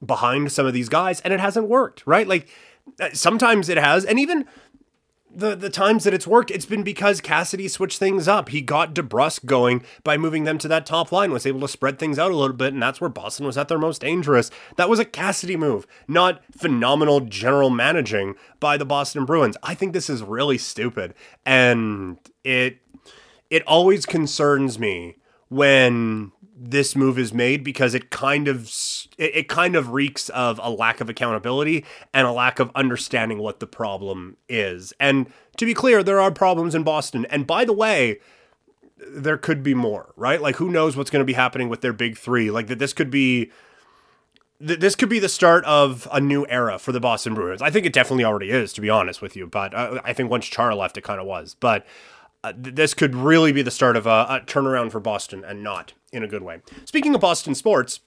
behind 0.05 0.53
some 0.53 0.67
of 0.67 0.75
these 0.75 0.91
guys, 0.91 1.23
and 1.23 1.33
it 1.33 1.41
hasn't 1.41 1.67
worked, 1.67 2.07
right? 2.07 2.29
Like 2.29 2.47
uh, 3.01 3.09
sometimes 3.15 3.71
it 3.71 3.79
has, 3.79 4.05
and 4.05 4.19
even 4.19 4.45
the 5.35 5.55
the 5.55 5.71
times 5.71 6.05
that 6.05 6.15
it's 6.15 6.27
worked, 6.27 6.51
it's 6.51 6.67
been 6.67 6.83
because 6.83 7.21
Cassidy 7.21 7.69
switched 7.69 7.99
things 7.99 8.27
up. 8.27 8.49
He 8.49 8.61
got 8.61 8.95
DeBrusk 8.95 9.47
going 9.47 9.85
by 10.03 10.17
moving 10.17 10.45
them 10.45 10.59
to 10.59 10.69
that 10.69 10.87
top 10.87 11.13
line, 11.13 11.33
was 11.33 11.47
able 11.47 11.61
to 11.61 11.69
spread 11.69 11.99
things 11.99 12.19
out 12.19 12.33
a 12.33 12.37
little 12.37 12.57
bit, 12.57 12.73
and 12.73 12.83
that's 12.83 13.01
where 13.01 13.11
Boston 13.11 13.47
was 13.47 13.57
at 13.57 13.69
their 13.69 13.79
most 13.79 14.01
dangerous. 14.01 14.51
That 14.77 14.89
was 14.89 14.99
a 14.99 15.05
Cassidy 15.05 15.57
move, 15.57 15.87
not 16.09 16.43
phenomenal 16.57 17.21
general 17.21 17.71
managing 17.71 18.35
by 18.59 18.77
the 18.77 18.85
Boston 18.85 19.25
Bruins. 19.25 19.57
I 19.63 19.75
think 19.75 19.93
this 19.93 20.11
is 20.11 20.23
really 20.23 20.59
stupid, 20.59 21.15
and 21.47 22.19
it 22.45 22.79
it 23.51 23.63
always 23.67 24.07
concerns 24.07 24.79
me 24.79 25.17
when 25.49 26.33
this 26.63 26.95
move 26.95 27.19
is 27.19 27.33
made 27.33 27.65
because 27.65 27.95
it 27.95 28.11
kind 28.11 28.47
of 28.47 28.71
it, 29.17 29.35
it, 29.35 29.49
kind 29.49 29.75
of 29.75 29.93
reeks 29.93 30.29
of 30.29 30.61
a 30.63 30.69
lack 30.69 31.01
of 31.01 31.09
accountability 31.09 31.87
and 32.13 32.27
a 32.27 32.33
lack 32.33 32.59
of 32.59 32.71
understanding 32.75 33.39
what 33.39 33.61
the 33.61 33.67
problem 33.67 34.37
is. 34.47 34.93
And 35.01 35.33
to 35.57 35.65
be 35.65 35.73
clear, 35.73 36.03
there 36.03 36.21
are 36.21 36.31
problems 36.31 36.75
in 36.75 36.83
Boston. 36.83 37.25
And 37.31 37.47
by 37.47 37.65
the 37.65 37.73
way, 37.73 38.21
there 38.99 39.39
could 39.39 39.63
be 39.63 39.73
more, 39.73 40.13
right? 40.17 40.41
Like 40.41 40.57
who 40.57 40.71
knows 40.71 40.99
what's 40.99 41.09
going 41.09 41.21
to 41.21 41.27
be 41.27 41.33
happening 41.33 41.71
with 41.71 41.81
their 41.81 41.95
big 41.95 42.19
3? 42.19 42.51
Like 42.51 42.67
that 42.67 42.79
this 42.79 42.93
could 42.93 43.11
be 43.11 43.51
this 44.63 44.95
could 44.95 45.09
be 45.09 45.19
the 45.19 45.29
start 45.31 45.65
of 45.65 46.07
a 46.13 46.21
new 46.21 46.47
era 46.47 46.79
for 46.79 46.93
the 46.93 47.01
Boston 47.01 47.33
Bruins. 47.33 47.63
I 47.63 47.71
think 47.71 47.87
it 47.87 47.95
definitely 47.95 48.25
already 48.25 48.51
is, 48.51 48.75
to 48.75 48.83
be 48.83 48.91
honest 48.91 49.23
with 49.23 49.35
you. 49.35 49.47
But 49.47 49.73
uh, 49.73 50.03
I 50.05 50.13
think 50.13 50.31
once 50.31 50.47
Chara 50.47 50.77
left, 50.77 50.99
it 50.99 51.01
kind 51.01 51.19
of 51.19 51.27
was. 51.27 51.57
But 51.59 51.87
uh, 52.43 52.53
this 52.57 52.95
could 52.95 53.15
really 53.15 53.53
be 53.53 53.63
the 53.63 53.71
start 53.71 53.97
of 53.97 54.07
a, 54.07 54.27
a 54.29 54.43
turnaround 54.47 54.91
for 54.93 55.01
Boston 55.01 55.45
and 55.45 55.63
not 55.63 55.93
in 56.13 56.23
a 56.23 56.29
good 56.29 56.43
way. 56.43 56.61
Speaking 56.85 57.15
of 57.15 57.21
Boston 57.21 57.55
sports, 57.55 58.01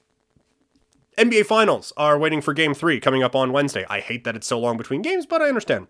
NBA 1.18 1.46
Finals 1.46 1.94
are 1.96 2.18
waiting 2.18 2.42
for 2.42 2.54
game 2.54 2.74
three 2.74 3.00
coming 3.00 3.22
up 3.22 3.36
on 3.36 3.52
Wednesday. 3.52 3.86
I 3.90 4.00
hate 4.00 4.24
that 4.24 4.36
it's 4.36 4.48
so 4.48 4.60
long 4.60 4.78
between 4.78 5.02
games, 5.02 5.26
but 5.26 5.42
I 5.42 5.48
understand. 5.48 5.88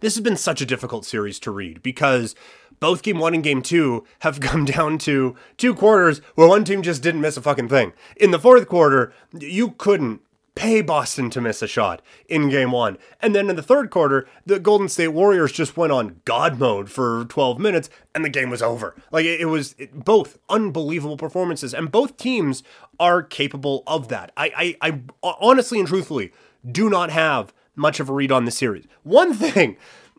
This 0.00 0.14
has 0.14 0.22
been 0.22 0.36
such 0.36 0.60
a 0.60 0.66
difficult 0.66 1.04
series 1.04 1.38
to 1.40 1.50
read 1.50 1.82
because 1.82 2.34
both 2.78 3.02
game 3.02 3.18
one 3.18 3.34
and 3.34 3.42
game 3.42 3.62
two 3.62 4.04
have 4.20 4.40
come 4.40 4.64
down 4.64 4.98
to 4.98 5.34
two 5.56 5.74
quarters 5.74 6.20
where 6.34 6.48
one 6.48 6.64
team 6.64 6.82
just 6.82 7.02
didn't 7.02 7.20
miss 7.20 7.36
a 7.36 7.42
fucking 7.42 7.68
thing. 7.68 7.92
In 8.16 8.30
the 8.30 8.38
fourth 8.38 8.68
quarter, 8.68 9.12
you 9.32 9.70
couldn't 9.70 10.20
pay 10.56 10.80
Boston 10.80 11.30
to 11.30 11.40
miss 11.40 11.62
a 11.62 11.68
shot 11.68 12.02
in 12.28 12.48
game 12.48 12.72
one. 12.72 12.98
And 13.20 13.36
then 13.36 13.48
in 13.48 13.54
the 13.54 13.62
third 13.62 13.90
quarter, 13.90 14.26
the 14.44 14.58
Golden 14.58 14.88
State 14.88 15.08
Warriors 15.08 15.52
just 15.52 15.76
went 15.76 15.92
on 15.92 16.20
God 16.24 16.58
mode 16.58 16.90
for 16.90 17.26
12 17.26 17.60
minutes 17.60 17.88
and 18.14 18.24
the 18.24 18.28
game 18.28 18.50
was 18.50 18.62
over. 18.62 18.96
Like 19.12 19.26
it, 19.26 19.44
was 19.44 19.76
it, 19.78 20.04
both 20.04 20.38
unbelievable 20.48 21.18
performances, 21.18 21.72
and 21.72 21.92
both 21.92 22.16
teams 22.16 22.64
are 22.98 23.22
capable 23.22 23.84
of 23.86 24.08
that. 24.08 24.32
I, 24.36 24.76
I, 24.80 24.90
I 24.90 25.00
honestly 25.22 25.78
and 25.78 25.86
truthfully 25.86 26.32
do 26.68 26.90
not 26.90 27.10
have 27.10 27.52
much 27.76 28.00
of 28.00 28.08
a 28.08 28.12
read 28.12 28.32
on 28.32 28.46
the 28.46 28.50
series. 28.50 28.86
One 29.04 29.34
thing 29.34 29.76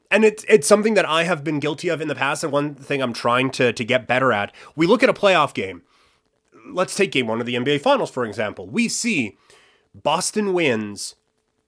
and 0.09 0.23
it's 0.23 0.45
it's 0.47 0.67
something 0.67 0.93
that 0.93 1.05
I 1.05 1.23
have 1.23 1.43
been 1.43 1.59
guilty 1.59 1.89
of 1.89 1.99
in 1.99 2.07
the 2.07 2.15
past, 2.15 2.43
and 2.43 2.53
one 2.53 2.75
thing 2.75 3.01
I'm 3.01 3.11
trying 3.11 3.49
to 3.51 3.73
to 3.73 3.83
get 3.83 4.07
better 4.07 4.31
at. 4.31 4.53
We 4.75 4.87
look 4.87 5.03
at 5.03 5.09
a 5.09 5.13
playoff 5.13 5.53
game. 5.53 5.81
Let's 6.69 6.95
take 6.95 7.11
game 7.11 7.27
one 7.27 7.39
of 7.39 7.45
the 7.45 7.55
NBA 7.55 7.81
Finals, 7.81 8.11
for 8.11 8.25
example. 8.25 8.67
We 8.67 8.87
see 8.87 9.37
Boston 10.03 10.53
wins 10.53 11.15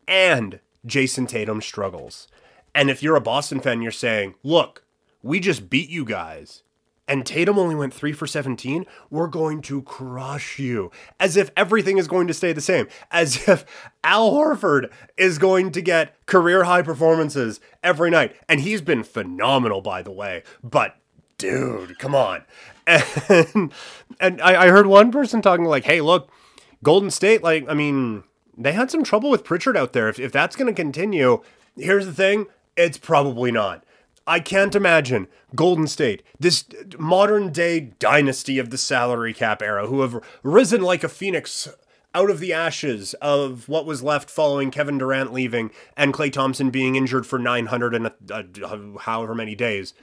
and 0.08 0.60
Jayson 0.86 1.28
Tatum 1.28 1.62
struggles. 1.62 2.28
And 2.74 2.90
if 2.90 3.02
you're 3.02 3.16
a 3.16 3.22
Boston 3.22 3.60
fan, 3.60 3.82
you're 3.82 3.92
saying, 3.92 4.36
look, 4.44 4.84
we 5.22 5.40
just 5.40 5.70
beat 5.70 5.90
you 5.90 6.06
guys. 6.06 6.64
And 7.08 7.26
Tatum 7.26 7.58
only 7.58 7.74
went 7.74 7.92
three 7.92 8.14
for 8.14 8.28
17. 8.28 8.86
We're 9.10 9.28
going 9.28 9.64
to 9.64 9.82
crush 9.82 10.60
you. 10.60 10.92
As 11.20 11.36
if 11.36 11.50
everything 11.58 11.98
is 11.98 12.08
going 12.08 12.28
to 12.28 12.36
stay 12.36 12.54
the 12.54 12.62
same. 12.62 12.88
As 13.10 13.36
if 13.48 13.66
Al 14.04 14.32
Horford 14.32 14.92
is 15.18 15.40
going 15.40 15.72
to 15.72 15.82
get 15.82 16.24
career 16.28 16.66
high 16.66 16.84
performances 16.84 17.60
every 17.84 18.12
night. 18.12 18.36
And 18.48 18.62
he's 18.62 18.82
been 18.82 19.04
phenomenal, 19.04 19.82
by 19.82 20.04
the 20.04 20.12
way. 20.12 20.44
But 20.64 20.98
dude, 21.38 21.98
come 21.98 22.14
on. 22.16 22.44
And, 22.88 23.72
and 24.20 24.42
I, 24.42 24.66
I 24.66 24.68
heard 24.70 24.88
one 24.88 25.12
person 25.12 25.44
talking 25.44 25.64
like, 25.64 25.84
hey, 25.84 26.02
look, 26.02 26.32
Golden 26.84 27.12
State, 27.12 27.44
like, 27.44 27.66
I 27.68 27.74
mean, 27.74 28.24
they 28.58 28.74
had 28.74 28.92
some 28.92 29.04
trouble 29.04 29.30
with 29.30 29.44
Pritchard 29.44 29.78
out 29.78 29.94
there. 29.94 30.10
If, 30.10 30.20
if 30.20 30.32
that's 30.32 30.56
going 30.56 30.74
to 30.74 30.82
continue, 30.82 31.42
here's 31.76 32.06
the 32.06 32.14
thing 32.14 32.48
it's 32.76 32.98
probably 32.98 33.52
not. 33.52 33.84
I 34.26 34.40
can't 34.40 34.76
imagine 34.76 35.28
Golden 35.56 35.88
State, 35.88 36.22
this 36.40 36.64
modern 37.00 37.52
day 37.52 37.80
dynasty 37.80 38.60
of 38.60 38.70
the 38.70 38.78
salary 38.78 39.34
cap 39.34 39.62
era, 39.62 39.88
who 39.88 40.02
have 40.02 40.24
risen 40.44 40.82
like 40.82 41.04
a 41.04 41.10
phoenix 41.10 41.68
out 42.14 42.30
of 42.30 42.40
the 42.40 42.54
ashes 42.54 43.14
of 43.16 43.68
what 43.68 43.86
was 43.86 44.04
left 44.04 44.30
following 44.30 44.72
Kevin 44.72 44.98
Durant 44.98 45.34
leaving 45.34 45.72
and 45.98 46.14
Klay 46.14 46.32
Thompson 46.32 46.70
being 46.70 46.96
injured 46.96 47.26
for 47.26 47.40
900 47.40 47.96
and 47.96 48.08
a, 48.08 48.14
a, 48.64 49.00
however 49.00 49.36
many 49.36 49.56
days. 49.56 49.94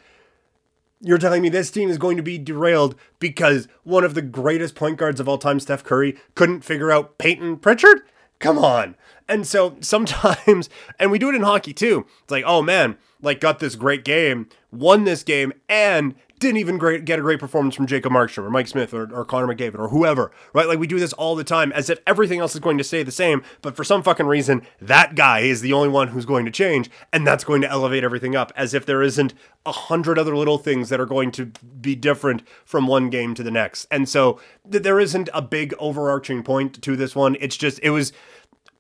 You're 1.01 1.19
telling 1.19 1.43
me 1.43 1.49
this 1.49 1.71
team 1.71 1.91
is 1.91 1.99
going 1.99 2.17
to 2.17 2.23
be 2.23 2.39
derailed 2.39 2.95
because 3.19 3.69
one 3.85 4.05
of 4.05 4.15
the 4.15 4.23
greatest 4.23 4.75
point 4.75 4.97
guards 4.97 5.21
of 5.21 5.29
all 5.29 5.39
time, 5.39 5.61
Steph 5.61 5.85
Curry, 5.85 6.17
couldn't 6.35 6.63
figure 6.63 6.91
out 6.91 7.19
Payton 7.19 7.59
Pritchard? 7.59 8.03
Come 8.39 8.59
on. 8.59 8.97
And 9.29 9.47
so 9.47 9.77
sometimes, 9.81 10.69
and 10.99 11.11
we 11.11 11.19
do 11.19 11.29
it 11.29 11.35
in 11.35 11.43
hockey 11.43 11.73
too. 11.73 12.07
It's 12.23 12.31
like, 12.31 12.45
oh 12.47 12.63
man, 12.63 12.97
like 13.21 13.41
got 13.41 13.59
this 13.59 13.75
great 13.75 14.05
game, 14.05 14.49
won 14.73 15.05
this 15.05 15.23
game, 15.23 15.53
and 15.69 16.15
didn't 16.39 16.59
even 16.59 16.77
great, 16.77 17.05
get 17.05 17.19
a 17.19 17.23
great 17.23 17.41
performance 17.41 17.75
from 17.75 17.87
Jacob 17.87 18.13
Markstrom 18.13 18.45
or 18.45 18.51
Mike 18.51 18.69
Smith 18.69 18.93
or, 18.93 19.13
or 19.13 19.25
Connor 19.25 19.47
McDavid 19.47 19.79
or 19.79 19.89
whoever, 19.89 20.31
right? 20.53 20.69
Like 20.69 20.79
we 20.79 20.87
do 20.87 20.99
this 20.99 21.13
all 21.15 21.35
the 21.35 21.45
time 21.45 21.73
as 21.73 21.89
if 21.89 21.99
everything 22.07 22.41
else 22.41 22.55
is 22.55 22.61
going 22.61 22.79
to 22.79 22.85
stay 22.85 23.03
the 23.03 23.11
same, 23.11 23.43
but 23.63 23.75
for 23.75 23.85
some 23.85 24.03
fucking 24.03 24.27
reason, 24.27 24.63
that 24.81 25.15
guy 25.15 25.41
is 25.41 25.61
the 25.61 25.73
only 25.73 25.89
one 25.89 26.09
who's 26.09 26.27
going 26.27 26.45
to 26.45 26.51
change, 26.51 26.91
and 27.13 27.27
that's 27.27 27.45
going 27.45 27.63
to 27.63 27.71
elevate 27.71 28.05
everything 28.05 28.37
up, 28.37 28.53
as 28.57 28.75
if 28.75 28.85
there 28.85 29.03
isn't 29.03 29.35
a 29.65 29.73
hundred 29.73 30.19
other 30.19 30.37
little 30.37 30.59
things 30.59 30.89
that 30.91 31.01
are 31.01 31.07
going 31.07 31.31
to 31.33 31.47
be 31.81 31.95
different 31.95 32.43
from 32.65 32.87
one 32.87 33.09
game 33.11 33.35
to 33.35 33.43
the 33.43 33.51
next. 33.51 33.87
And 33.91 34.09
so 34.09 34.41
th- 34.71 34.83
there 34.83 35.01
isn't 35.01 35.29
a 35.33 35.43
big 35.43 35.75
overarching 35.79 36.43
point 36.43 36.83
to 36.83 36.97
this 36.97 37.17
one. 37.17 37.37
It's 37.41 37.57
just, 37.57 37.81
it 37.83 37.91
was. 37.91 38.13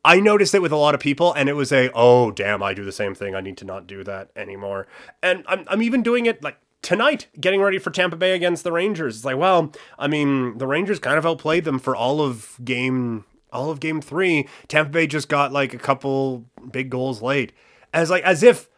I 0.05 0.21
noticed 0.21 0.55
it 0.55 0.63
with 0.63 0.71
a 0.71 0.77
lot 0.77 0.95
of 0.95 1.01
people, 1.01 1.33
and 1.33 1.49
it 1.49 1.55
was 1.55 1.73
a, 1.73 1.91
oh, 1.93 2.31
damn, 2.31 2.63
I 2.63 2.75
do 2.75 2.85
the 2.85 2.93
same 2.93 3.17
thing. 3.17 3.35
I 3.35 3.41
need 3.41 3.57
to 3.57 3.65
not 3.65 3.89
do 3.89 4.05
that 4.05 4.31
anymore. 4.37 4.87
And 5.21 5.43
I'm, 5.49 5.65
I'm 5.67 5.83
even 5.83 6.05
doing 6.05 6.27
it 6.27 6.45
like 6.45 6.59
tonight, 6.87 7.27
getting 7.41 7.61
ready 7.61 7.79
for 7.81 7.91
Tampa 7.91 8.15
Bay 8.15 8.33
against 8.33 8.63
the 8.63 8.71
Rangers. 8.71 9.17
It's 9.17 9.25
like, 9.25 9.37
well, 9.37 9.73
I 9.99 10.07
mean, 10.07 10.57
the 10.59 10.69
Rangers 10.69 11.01
kind 11.01 11.19
of 11.19 11.27
outplayed 11.27 11.65
them 11.65 11.81
for 11.81 11.97
all 11.97 12.21
of 12.21 12.57
game 12.65 13.25
all 13.53 13.71
of 13.71 13.81
game 13.81 14.01
three. 14.01 14.47
Tampa 14.69 14.91
Bay 14.91 15.07
just 15.09 15.29
got 15.29 15.53
like 15.53 15.75
a 15.75 15.79
couple 15.79 16.45
big 16.71 16.89
goals 16.89 17.21
late. 17.23 17.53
As 17.93 18.09
like 18.09 18.23
as 18.23 18.45
if 18.45 18.69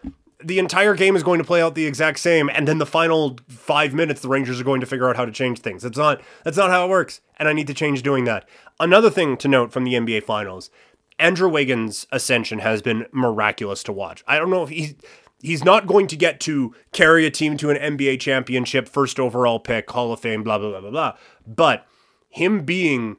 the 0.43 0.59
entire 0.59 0.95
game 0.95 1.17
is 1.17 1.23
going 1.23 1.39
to 1.39 1.45
play 1.45 1.61
out 1.61 1.75
the 1.75 1.85
exact 1.85 2.19
same, 2.21 2.49
and 2.49 2.67
then 2.67 2.79
the 2.79 2.87
final 2.87 3.39
five 3.49 3.93
minutes, 3.93 4.23
the 4.23 4.29
Rangers 4.29 4.59
are 4.59 4.65
going 4.65 4.81
to 4.81 4.87
figure 4.87 5.09
out 5.11 5.17
how 5.17 5.27
to 5.27 5.33
change 5.33 5.59
things. 5.59 5.83
That's 5.83 5.99
not 5.99 6.23
that's 6.45 6.57
not 6.57 6.71
how 6.71 6.87
it 6.87 6.91
works, 6.91 7.21
and 7.37 7.47
I 7.47 7.53
need 7.53 7.67
to 7.67 7.75
change 7.75 8.03
doing 8.03 8.25
that. 8.25 8.49
Another 8.81 9.11
thing 9.11 9.37
to 9.39 9.49
note 9.49 9.71
from 9.71 9.85
the 9.85 9.95
NBA 9.95 10.23
Finals: 10.23 10.71
Andrew 11.19 11.49
Wiggins' 11.49 12.07
ascension 12.11 12.61
has 12.61 12.81
been 12.81 13.05
miraculous 13.13 13.83
to 13.83 13.93
watch. 13.93 14.25
I 14.27 14.39
don't 14.39 14.51
know 14.51 14.63
if 14.63 14.71
he 14.71 14.97
he's 15.41 15.65
not 15.65 15.87
going 15.87 16.07
to 16.09 16.17
get 16.17 16.41
to 16.41 16.75
carry 16.93 17.27
a 17.27 17.31
team 17.31 17.57
to 17.59 17.71
an 17.71 17.97
NBA 17.97 18.21
championship, 18.21 18.89
first 18.89 19.21
overall 19.21 19.61
pick, 19.61 19.91
Hall 19.91 20.13
of 20.13 20.21
Fame, 20.21 20.43
blah, 20.43 20.59
blah, 20.59 20.71
blah, 20.71 20.81
blah, 20.81 20.91
blah. 20.91 21.17
But 21.47 21.87
him 22.29 22.65
being 22.65 23.17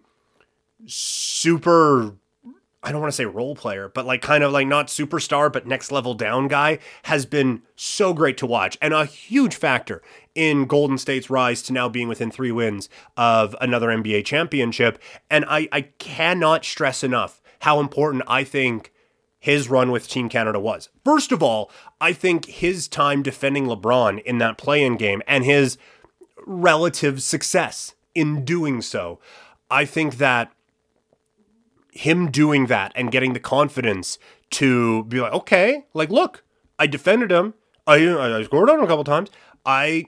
super, 0.85 2.15
I 2.83 2.91
don't 2.91 3.01
want 3.01 3.11
to 3.11 3.15
say 3.15 3.25
role 3.25 3.55
player, 3.55 3.89
but 3.89 4.05
like 4.05 4.21
kind 4.21 4.43
of 4.43 4.51
like 4.51 4.67
not 4.67 4.87
superstar, 4.87 5.51
but 5.51 5.67
next 5.67 5.91
level 5.91 6.13
down 6.13 6.47
guy 6.47 6.79
has 7.03 7.25
been 7.25 7.61
so 7.75 8.13
great 8.13 8.37
to 8.37 8.45
watch 8.45 8.77
and 8.81 8.93
a 8.93 9.05
huge 9.05 9.55
factor 9.55 10.01
in 10.35 10.65
Golden 10.65 10.97
State's 10.97 11.29
rise 11.29 11.61
to 11.63 11.73
now 11.73 11.89
being 11.89 12.07
within 12.07 12.31
three 12.31 12.51
wins 12.51 12.89
of 13.17 13.55
another 13.59 13.87
NBA 13.87 14.25
championship. 14.25 14.99
And 15.29 15.45
I, 15.47 15.67
I 15.71 15.81
cannot 15.81 16.65
stress 16.65 17.03
enough 17.03 17.41
how 17.59 17.79
important 17.79 18.23
I 18.27 18.43
think 18.43 18.93
his 19.39 19.69
run 19.69 19.91
with 19.91 20.07
Team 20.07 20.29
Canada 20.29 20.59
was. 20.59 20.89
First 21.03 21.31
of 21.31 21.41
all, 21.41 21.71
I 22.01 22.13
think 22.13 22.45
his 22.45 22.87
time 22.87 23.23
defending 23.23 23.65
LeBron 23.65 24.21
in 24.23 24.37
that 24.39 24.57
play 24.57 24.83
in 24.83 24.97
game 24.97 25.21
and 25.27 25.45
his 25.45 25.77
relative 26.45 27.21
success 27.21 27.95
in 28.13 28.43
doing 28.43 28.81
so, 28.81 29.19
I 29.71 29.85
think 29.85 30.17
that 30.17 30.51
him 31.91 32.31
doing 32.31 32.67
that 32.67 32.91
and 32.95 33.11
getting 33.11 33.33
the 33.33 33.39
confidence 33.39 34.19
to 34.51 35.03
be 35.05 35.19
like, 35.21 35.33
okay, 35.33 35.85
like, 35.93 36.09
look, 36.09 36.43
I 36.77 36.87
defended 36.87 37.31
him. 37.31 37.53
I, 37.87 37.95
I 38.37 38.43
scored 38.43 38.69
on 38.69 38.79
him 38.79 38.85
a 38.85 38.87
couple 38.87 39.03
times. 39.03 39.29
I 39.65 40.05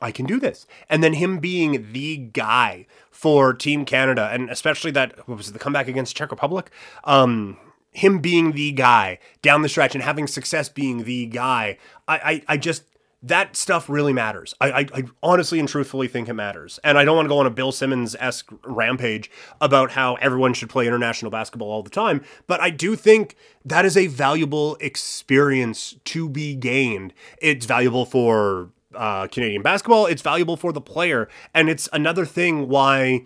I 0.00 0.12
can 0.12 0.26
do 0.26 0.38
this. 0.38 0.66
And 0.90 1.02
then 1.02 1.14
him 1.14 1.38
being 1.38 1.92
the 1.92 2.16
guy 2.18 2.86
for 3.10 3.54
Team 3.54 3.86
Canada, 3.86 4.28
and 4.30 4.50
especially 4.50 4.90
that, 4.90 5.26
what 5.26 5.38
was 5.38 5.48
it, 5.48 5.52
the 5.52 5.58
comeback 5.58 5.88
against 5.88 6.14
Czech 6.14 6.30
Republic? 6.30 6.70
Um, 7.04 7.56
him 7.96 8.18
being 8.18 8.52
the 8.52 8.72
guy 8.72 9.18
down 9.40 9.62
the 9.62 9.70
stretch 9.70 9.94
and 9.94 10.04
having 10.04 10.26
success 10.26 10.68
being 10.68 11.04
the 11.04 11.24
guy, 11.24 11.78
I, 12.06 12.16
I, 12.16 12.42
I 12.46 12.56
just, 12.58 12.82
that 13.22 13.56
stuff 13.56 13.88
really 13.88 14.12
matters. 14.12 14.52
I, 14.60 14.70
I, 14.70 14.86
I, 14.92 15.04
honestly 15.22 15.58
and 15.58 15.66
truthfully 15.66 16.06
think 16.06 16.28
it 16.28 16.34
matters. 16.34 16.78
And 16.84 16.98
I 16.98 17.06
don't 17.06 17.16
want 17.16 17.24
to 17.24 17.30
go 17.30 17.38
on 17.38 17.46
a 17.46 17.50
Bill 17.50 17.72
Simmons 17.72 18.14
esque 18.20 18.52
rampage 18.66 19.30
about 19.62 19.92
how 19.92 20.16
everyone 20.16 20.52
should 20.52 20.68
play 20.68 20.86
international 20.86 21.30
basketball 21.30 21.70
all 21.70 21.82
the 21.82 21.88
time, 21.88 22.22
but 22.46 22.60
I 22.60 22.68
do 22.68 22.96
think 22.96 23.34
that 23.64 23.86
is 23.86 23.96
a 23.96 24.08
valuable 24.08 24.76
experience 24.78 25.96
to 26.04 26.28
be 26.28 26.54
gained. 26.54 27.14
It's 27.40 27.64
valuable 27.64 28.04
for 28.04 28.72
uh, 28.94 29.26
Canadian 29.28 29.62
basketball. 29.62 30.04
It's 30.04 30.22
valuable 30.22 30.58
for 30.58 30.70
the 30.70 30.82
player, 30.82 31.28
and 31.54 31.70
it's 31.70 31.88
another 31.94 32.26
thing 32.26 32.68
why 32.68 33.24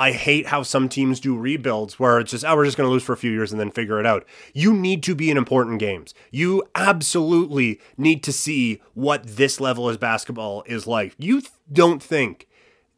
I 0.00 0.12
hate 0.12 0.46
how 0.46 0.62
some 0.62 0.88
teams 0.88 1.20
do 1.20 1.36
rebuilds 1.36 1.98
where 1.98 2.18
it's 2.20 2.30
just, 2.30 2.42
oh, 2.42 2.56
we're 2.56 2.64
just 2.64 2.78
going 2.78 2.86
to 2.86 2.90
lose 2.90 3.02
for 3.02 3.12
a 3.12 3.18
few 3.18 3.30
years 3.30 3.52
and 3.52 3.60
then 3.60 3.70
figure 3.70 4.00
it 4.00 4.06
out. 4.06 4.26
You 4.54 4.72
need 4.72 5.02
to 5.02 5.14
be 5.14 5.30
in 5.30 5.36
important 5.36 5.78
games. 5.78 6.14
You 6.30 6.62
absolutely 6.74 7.78
need 7.98 8.22
to 8.22 8.32
see 8.32 8.80
what 8.94 9.26
this 9.26 9.60
level 9.60 9.90
of 9.90 10.00
basketball 10.00 10.62
is 10.64 10.86
like. 10.86 11.14
You 11.18 11.42
th- 11.42 11.52
don't 11.70 12.02
think 12.02 12.48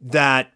that 0.00 0.52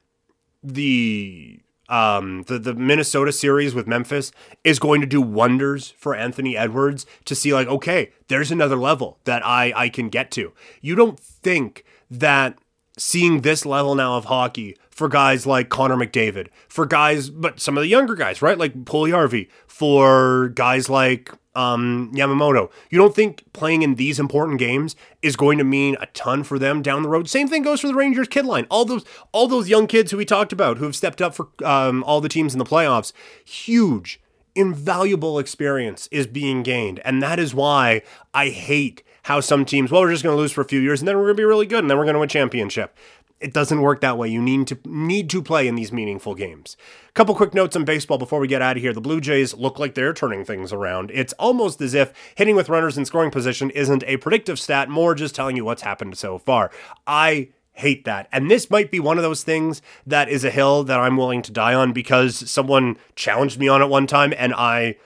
the 0.63 1.59
um, 1.89 2.45
the 2.45 2.61
the 2.61 2.75
Minnesota 2.75 3.33
series 3.33 3.75
with 3.75 3.89
Memphis 3.89 4.31
is 4.63 4.79
going 4.79 5.01
to 5.01 5.07
do 5.07 5.21
wonders 5.21 5.95
for 5.99 6.15
Anthony 6.15 6.57
Edwards 6.57 7.07
to 7.25 7.35
see 7.35 7.53
like 7.53 7.67
okay, 7.67 8.13
there's 8.29 8.53
another 8.53 8.77
level 8.77 9.19
that 9.25 9.45
I 9.45 9.73
I 9.75 9.89
can 9.89 10.09
get 10.09 10.31
to. 10.33 10.53
You 10.81 10.95
don't 10.95 11.19
think 11.19 11.85
that 12.09 12.57
seeing 12.97 13.43
this 13.43 13.67
level 13.67 13.95
now 13.95 14.17
of 14.17 14.27
hockey 14.27 14.77
for 14.91 15.09
guys 15.09 15.47
like 15.47 15.69
Connor 15.69 15.97
McDavid, 15.97 16.49
for 16.69 16.87
guys, 16.87 17.29
but 17.29 17.61
some 17.61 17.77
of 17.77 17.83
the 17.83 17.89
younger 17.89 18.15
guys, 18.15 18.41
right? 18.41 18.57
Like 18.57 18.85
Puljujarvi, 18.85 19.49
for 19.67 20.49
guys 20.55 20.89
like 20.89 21.31
um, 21.57 22.13
Yamamoto. 22.15 22.71
You 22.91 22.99
don't 22.99 23.15
think 23.15 23.45
playing 23.53 23.83
in 23.83 23.97
these 23.97 24.21
important 24.21 24.59
games 24.59 24.95
is 25.23 25.37
going 25.37 25.59
to 25.59 25.65
mean 25.65 25.97
a 26.01 26.07
ton 26.07 26.45
for 26.45 26.59
them 26.59 26.83
down 26.83 27.03
the 27.03 27.09
road? 27.09 27.29
Same 27.29 27.49
thing 27.49 27.63
goes 27.63 27.81
for 27.81 27.89
the 27.89 27.95
Rangers 27.95 28.29
kid 28.29 28.45
line. 28.47 28.67
All 28.71 28.85
those 28.85 29.05
all 29.33 29.49
those 29.49 29.69
young 29.69 29.87
kids 29.87 30.11
who 30.11 30.19
we 30.19 30.25
talked 30.25 30.53
about 30.53 30.79
who 30.79 30.85
have 30.85 30.97
stepped 30.97 31.23
up 31.23 31.35
for 31.35 31.49
um, 31.65 32.05
all 32.05 32.21
the 32.21 32.29
teams 32.29 32.55
in 32.55 32.59
the 32.59 32.65
playoffs. 32.65 33.13
Huge, 33.45 34.21
invaluable 34.57 35.39
experience 35.39 36.09
is 36.11 36.27
being 36.27 36.63
gained, 36.63 37.01
and 37.05 37.23
that 37.23 37.39
is 37.39 37.55
why 37.55 38.03
I 38.35 38.49
hate 38.49 39.03
how 39.25 39.41
some 39.41 39.65
teams. 39.65 39.91
Well, 39.91 40.03
we're 40.03 40.13
just 40.13 40.23
going 40.23 40.37
to 40.37 40.41
lose 40.41 40.53
for 40.53 40.61
a 40.61 40.65
few 40.65 40.81
years, 40.81 41.01
and 41.01 41.09
then 41.09 41.17
we're 41.17 41.25
going 41.25 41.37
to 41.37 41.41
be 41.41 41.45
really 41.45 41.67
good, 41.67 41.81
and 41.81 41.91
then 41.91 41.99
we're 41.99 42.05
going 42.05 42.15
to 42.15 42.21
win 42.21 42.29
championship 42.29 42.97
it 43.41 43.53
doesn't 43.53 43.83
work 43.83 44.01
that 44.01 44.17
way. 44.17 44.29
You 44.29 44.41
need 44.41 44.67
to 44.69 44.79
need 44.85 45.29
to 45.31 45.43
play 45.43 45.69
in 45.69 45.75
these 45.75 45.93
meaningful 45.93 46.35
games. 46.35 46.77
A 47.09 47.13
couple 47.13 47.35
quick 47.35 47.55
notes 47.55 47.77
on 47.77 47.85
baseball 47.85 48.19
before 48.19 48.41
we 48.41 48.49
get 48.49 48.63
out 48.63 48.77
of 48.77 48.83
here. 48.83 48.93
The 48.93 49.01
Blue 49.01 49.21
Jays 49.21 49.55
look 49.55 49.79
like 49.79 49.95
they're 49.95 50.15
turning 50.15 50.45
things 50.45 50.73
around. 50.73 51.11
It's 51.13 51.35
almost 51.35 51.81
as 51.81 51.93
if 51.93 52.13
hitting 52.35 52.57
with 52.57 52.69
runners 52.69 52.97
in 52.97 53.05
scoring 53.05 53.31
position 53.31 53.71
isn't 53.71 54.05
a 54.07 54.17
predictive 54.17 54.59
stat, 54.59 54.89
more 54.89 55.15
just 55.15 55.35
telling 55.35 55.57
you 55.57 55.65
what's 55.65 55.83
happened 55.83 56.17
so 56.17 56.39
far. 56.39 56.71
I 57.07 57.51
hate 57.77 58.05
that. 58.07 58.27
And 58.33 58.51
this 58.51 58.71
might 58.71 58.91
be 58.91 58.99
one 58.99 59.19
of 59.19 59.23
those 59.23 59.43
things 59.43 59.83
that 60.07 60.29
is 60.29 60.45
a 60.45 60.51
hill 60.51 60.83
that 60.85 60.99
I'm 60.99 61.17
willing 61.17 61.43
to 61.43 61.53
die 61.53 61.75
on 61.75 61.93
because 61.93 62.51
someone 62.51 62.97
challenged 63.15 63.59
me 63.59 63.69
on 63.69 63.83
it 63.83 63.89
one 63.89 64.07
time 64.07 64.33
and 64.37 64.55
I 64.55 64.97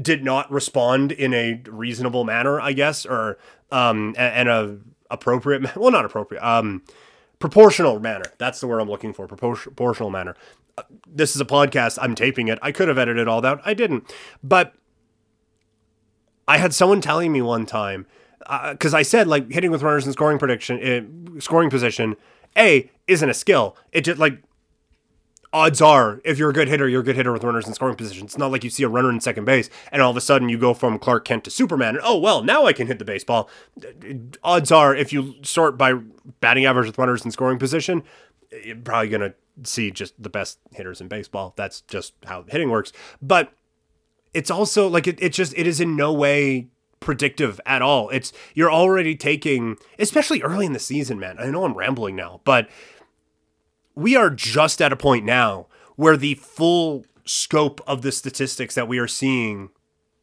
did 0.00 0.24
not 0.24 0.50
respond 0.50 1.10
in 1.10 1.34
a 1.34 1.60
reasonable 1.66 2.24
manner, 2.24 2.60
I 2.60 2.72
guess, 2.72 3.04
or 3.04 3.38
um 3.72 4.14
and 4.16 4.48
a 4.48 4.78
appropriate 5.10 5.76
well 5.76 5.90
not 5.90 6.04
appropriate 6.04 6.42
um 6.42 6.82
proportional 7.40 7.98
manner. 7.98 8.26
That's 8.38 8.60
the 8.60 8.68
word 8.68 8.78
I'm 8.80 8.88
looking 8.88 9.12
for. 9.12 9.26
proportional 9.26 10.10
manner. 10.10 10.36
Uh, 10.78 10.82
this 11.06 11.34
is 11.34 11.40
a 11.40 11.44
podcast. 11.44 11.98
I'm 12.00 12.14
taping 12.14 12.46
it. 12.46 12.58
I 12.62 12.70
could 12.70 12.86
have 12.86 12.98
edited 12.98 13.26
all 13.26 13.40
that. 13.40 13.60
I 13.64 13.74
didn't. 13.74 14.14
But 14.44 14.74
I 16.46 16.58
had 16.58 16.72
someone 16.74 17.00
telling 17.00 17.32
me 17.32 17.42
one 17.42 17.66
time 17.66 18.06
because 18.40 18.94
uh, 18.94 18.98
I 18.98 19.02
said 19.02 19.26
like 19.26 19.50
hitting 19.50 19.70
with 19.70 19.82
runners 19.82 20.06
in 20.06 20.12
scoring 20.12 20.38
prediction, 20.38 21.36
uh, 21.36 21.40
scoring 21.40 21.70
position, 21.70 22.16
a 22.56 22.90
isn't 23.06 23.28
a 23.28 23.34
skill. 23.34 23.76
It 23.92 24.02
just 24.02 24.18
like 24.18 24.42
odds 25.52 25.80
are, 25.80 26.20
if 26.24 26.38
you're 26.38 26.50
a 26.50 26.52
good 26.52 26.68
hitter, 26.68 26.88
you're 26.88 27.00
a 27.00 27.04
good 27.04 27.16
hitter 27.16 27.32
with 27.32 27.44
runners 27.44 27.66
in 27.66 27.74
scoring 27.74 27.96
position. 27.96 28.24
It's 28.24 28.38
not 28.38 28.52
like 28.52 28.62
you 28.64 28.70
see 28.70 28.82
a 28.84 28.88
runner 28.88 29.10
in 29.10 29.20
second 29.20 29.44
base 29.44 29.68
and 29.90 30.00
all 30.00 30.10
of 30.10 30.16
a 30.16 30.20
sudden 30.20 30.48
you 30.48 30.58
go 30.58 30.74
from 30.74 30.98
Clark 30.98 31.24
Kent 31.24 31.44
to 31.44 31.50
Superman 31.50 31.96
and 31.96 32.04
oh 32.04 32.18
well, 32.18 32.42
now 32.42 32.66
I 32.66 32.72
can 32.72 32.86
hit 32.86 32.98
the 32.98 33.04
baseball. 33.04 33.48
Odds 34.44 34.70
are, 34.70 34.94
if 34.94 35.12
you 35.12 35.34
sort 35.42 35.76
by 35.76 35.94
batting 36.40 36.66
average 36.66 36.86
with 36.86 36.98
runners 36.98 37.24
in 37.24 37.30
scoring 37.30 37.58
position, 37.58 38.02
you're 38.64 38.76
probably 38.76 39.08
gonna 39.08 39.34
see 39.64 39.90
just 39.90 40.20
the 40.22 40.30
best 40.30 40.58
hitters 40.72 41.00
in 41.00 41.08
baseball. 41.08 41.52
That's 41.56 41.82
just 41.82 42.14
how 42.24 42.44
hitting 42.48 42.70
works. 42.70 42.92
But 43.20 43.52
it's 44.32 44.50
also 44.50 44.88
like 44.88 45.06
it, 45.06 45.20
it 45.20 45.32
just 45.32 45.52
it 45.56 45.66
is 45.66 45.80
in 45.80 45.96
no 45.96 46.12
way 46.12 46.68
predictive 47.00 47.60
at 47.66 47.82
all. 47.82 48.08
It's 48.10 48.32
you're 48.54 48.70
already 48.70 49.16
taking, 49.16 49.76
especially 49.98 50.42
early 50.42 50.66
in 50.66 50.72
the 50.72 50.78
season, 50.78 51.18
man. 51.18 51.36
I 51.38 51.46
know 51.46 51.64
I'm 51.64 51.76
rambling 51.76 52.14
now, 52.14 52.40
but 52.44 52.68
we 53.94 54.16
are 54.16 54.30
just 54.30 54.80
at 54.80 54.92
a 54.92 54.96
point 54.96 55.24
now 55.24 55.66
where 55.96 56.16
the 56.16 56.34
full 56.34 57.04
scope 57.24 57.80
of 57.86 58.02
the 58.02 58.12
statistics 58.12 58.74
that 58.74 58.88
we 58.88 58.98
are 58.98 59.08
seeing 59.08 59.70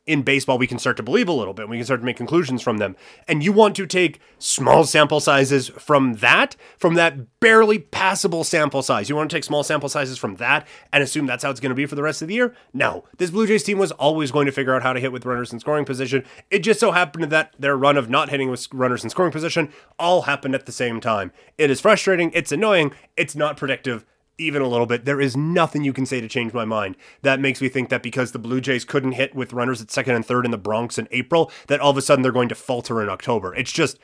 in 0.07 0.23
baseball 0.23 0.57
we 0.57 0.65
can 0.65 0.79
start 0.79 0.97
to 0.97 1.03
believe 1.03 1.27
a 1.27 1.33
little 1.33 1.53
bit. 1.53 1.69
We 1.69 1.77
can 1.77 1.85
start 1.85 1.99
to 1.99 2.05
make 2.05 2.17
conclusions 2.17 2.61
from 2.61 2.77
them. 2.77 2.95
And 3.27 3.43
you 3.43 3.51
want 3.51 3.75
to 3.75 3.85
take 3.85 4.19
small 4.39 4.85
sample 4.85 5.19
sizes 5.19 5.67
from 5.67 6.15
that, 6.15 6.55
from 6.77 6.95
that 6.95 7.39
barely 7.39 7.77
passable 7.77 8.43
sample 8.43 8.81
size. 8.81 9.09
You 9.09 9.15
want 9.15 9.29
to 9.29 9.35
take 9.35 9.43
small 9.43 9.63
sample 9.63 9.89
sizes 9.89 10.17
from 10.17 10.37
that 10.37 10.65
and 10.91 11.03
assume 11.03 11.25
that's 11.25 11.43
how 11.43 11.51
it's 11.51 11.59
going 11.59 11.71
to 11.71 11.75
be 11.75 11.85
for 11.85 11.95
the 11.95 12.03
rest 12.03 12.21
of 12.21 12.29
the 12.29 12.33
year? 12.33 12.55
No. 12.73 13.03
This 13.17 13.29
Blue 13.29 13.45
Jays 13.45 13.63
team 13.63 13.77
was 13.77 13.91
always 13.91 14.31
going 14.31 14.45
to 14.45 14.51
figure 14.51 14.73
out 14.73 14.83
how 14.83 14.93
to 14.93 14.99
hit 14.99 15.11
with 15.11 15.25
runners 15.25 15.51
in 15.51 15.59
scoring 15.59 15.85
position. 15.85 16.23
It 16.49 16.59
just 16.59 16.79
so 16.79 16.91
happened 16.91 17.25
that 17.31 17.53
their 17.59 17.77
run 17.77 17.97
of 17.97 18.09
not 18.09 18.29
hitting 18.29 18.49
with 18.49 18.67
runners 18.73 19.03
in 19.03 19.09
scoring 19.09 19.31
position 19.31 19.69
all 19.99 20.23
happened 20.23 20.55
at 20.55 20.65
the 20.65 20.71
same 20.71 21.01
time. 21.01 21.31
It 21.57 21.69
is 21.69 21.81
frustrating, 21.81 22.31
it's 22.33 22.51
annoying, 22.51 22.93
it's 23.17 23.35
not 23.35 23.57
predictive 23.57 24.05
even 24.37 24.61
a 24.61 24.67
little 24.67 24.85
bit. 24.85 25.05
There 25.05 25.21
is 25.21 25.35
nothing 25.35 25.83
you 25.83 25.93
can 25.93 26.05
say 26.05 26.21
to 26.21 26.27
change 26.27 26.53
my 26.53 26.65
mind 26.65 26.95
that 27.21 27.39
makes 27.39 27.61
me 27.61 27.69
think 27.69 27.89
that 27.89 28.03
because 28.03 28.31
the 28.31 28.39
Blue 28.39 28.61
Jays 28.61 28.85
couldn't 28.85 29.13
hit 29.13 29.35
with 29.35 29.53
runners 29.53 29.81
at 29.81 29.91
second 29.91 30.15
and 30.15 30.25
third 30.25 30.45
in 30.45 30.51
the 30.51 30.57
Bronx 30.57 30.97
in 30.97 31.07
April, 31.11 31.51
that 31.67 31.79
all 31.79 31.91
of 31.91 31.97
a 31.97 32.01
sudden 32.01 32.21
they're 32.21 32.31
going 32.31 32.49
to 32.49 32.55
falter 32.55 33.01
in 33.01 33.09
October. 33.09 33.55
It's 33.55 33.71
just 33.71 33.97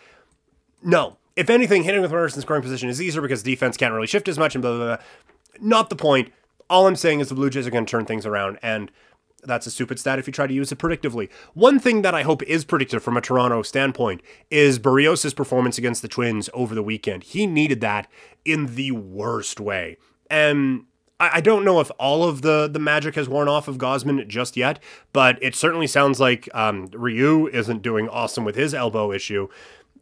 no. 0.82 1.17
If 1.36 1.50
anything, 1.50 1.84
hitting 1.84 2.02
with 2.02 2.12
runners 2.12 2.36
in 2.36 2.41
scoring 2.41 2.62
position 2.62 2.89
is 2.89 3.02
easier 3.02 3.22
because 3.22 3.41
defense 3.41 3.78
can't 3.78 3.93
really 3.93 4.08
shift 4.08 4.28
as 4.28 4.38
much 4.38 4.56
and 4.56 4.62
blah 4.62 4.76
blah 4.76 4.98
blah. 4.98 5.06
Not 5.60 5.89
the 5.89 5.96
point. 5.96 6.32
All 6.69 6.88
I'm 6.88 6.96
saying 6.96 7.19
is 7.19 7.30
the 7.30 7.36
Blue 7.36 7.50
Jays 7.50 7.67
are 7.67 7.72
going 7.72 7.86
to 7.86 7.91
turn 7.91 8.06
things 8.06 8.26
around 8.26 8.60
and 8.62 8.91
that's 9.46 9.67
a 9.67 9.72
stupid 9.72 10.00
stat 10.00 10.19
if 10.19 10.28
you 10.28 10.34
try 10.34 10.48
to 10.48 10.54
use 10.54 10.72
it 10.72 10.78
predictively. 10.78 11.30
One 11.54 11.80
thing 11.80 12.02
that 12.02 12.15
I 12.15 12.24
hope 12.24 12.41
is 12.43 12.65
predictive 12.65 13.04
from 13.04 13.17
a 13.17 13.22
Toronto 13.22 13.62
standpoint 13.62 14.22
is 14.50 14.80
Berrios' 14.80 15.36
performance 15.36 15.78
against 15.78 16.02
the 16.02 16.08
Twins 16.08 16.50
over 16.54 16.74
the 16.74 16.84
weekend. 16.84 17.24
He 17.24 17.46
needed 17.46 17.82
that 17.82 18.10
in 18.46 18.76
the 18.76 18.91
worst 18.91 19.60
way. 19.60 19.98
And 20.34 20.86
I 21.19 21.41
don't 21.41 21.63
know 21.63 21.80
if 21.80 21.91
all 22.00 22.24
of 22.28 22.41
the 22.41 22.67
the 22.67 22.80
magic 22.80 23.13
has 23.15 23.30
worn 23.30 23.48
off 23.48 23.67
of 23.67 23.78
Gausman 23.78 24.28
just 24.28 24.58
yet, 24.58 24.82
but 25.13 25.38
it 25.43 25.54
certainly 25.56 25.86
sounds 25.86 26.19
like 26.19 26.50
um, 26.56 26.89
Ryu 26.91 27.48
isn't 27.50 27.84
doing 27.84 28.10
awesome 28.10 28.43
with 28.43 28.56
his 28.56 28.74
elbow 28.74 29.12
issue. 29.12 29.48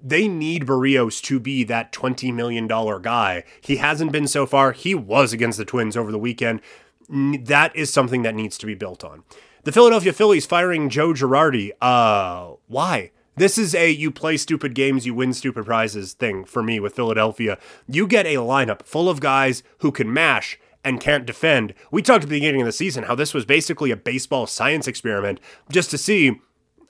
They 0.02 0.30
need 0.30 0.66
Berrios 0.66 1.22
to 1.24 1.38
be 1.38 1.66
that 1.66 1.92
$20 1.92 2.34
million 2.34 2.66
guy. 2.66 3.44
He 3.60 3.76
hasn't 3.76 4.14
been 4.14 4.26
so 4.26 4.46
far. 4.46 4.72
He 4.72 4.96
was 4.96 5.34
against 5.34 5.58
the 5.58 5.66
Twins 5.66 5.98
over 5.98 6.14
the 6.14 6.18
weekend. 6.18 6.62
That 7.10 7.76
is 7.76 7.92
something 7.92 8.24
that 8.24 8.34
needs 8.34 8.58
to 8.60 8.66
be 8.66 8.74
built 8.74 9.04
on. 9.04 9.24
The 9.64 9.74
Philadelphia 9.74 10.14
Phillies 10.14 10.46
firing 10.46 10.90
Joe 10.90 11.10
Girardi. 11.14 11.72
Uh, 11.82 12.56
why? 12.68 13.12
This 13.36 13.58
is 13.58 13.74
a 13.74 13.90
you 13.90 14.12
play 14.12 14.38
stupid 14.38 14.76
games, 14.76 15.06
you 15.06 15.14
win 15.14 15.34
stupid 15.34 15.66
prizes 15.66 16.14
thing 16.14 16.44
for 16.44 16.62
me 16.62 16.80
with 16.80 16.96
Philadelphia. 16.96 17.58
You 17.88 18.06
get 18.06 18.26
a 18.26 18.36
lineup 18.36 18.84
full 18.84 19.10
of 19.10 19.22
guys 19.22 19.64
who 19.80 19.92
can 19.92 20.12
mash 20.12 20.60
and 20.84 21.00
can't 21.00 21.26
defend. 21.26 21.74
We 21.92 22.02
talked 22.02 22.24
at 22.24 22.30
the 22.30 22.36
beginning 22.36 22.62
of 22.62 22.66
the 22.66 22.72
season 22.72 23.06
how 23.06 23.16
this 23.16 23.34
was 23.34 23.46
basically 23.46 23.92
a 23.92 23.96
baseball 23.96 24.48
science 24.48 24.88
experiment 24.88 25.40
just 25.70 25.92
to 25.92 25.98
see 25.98 26.42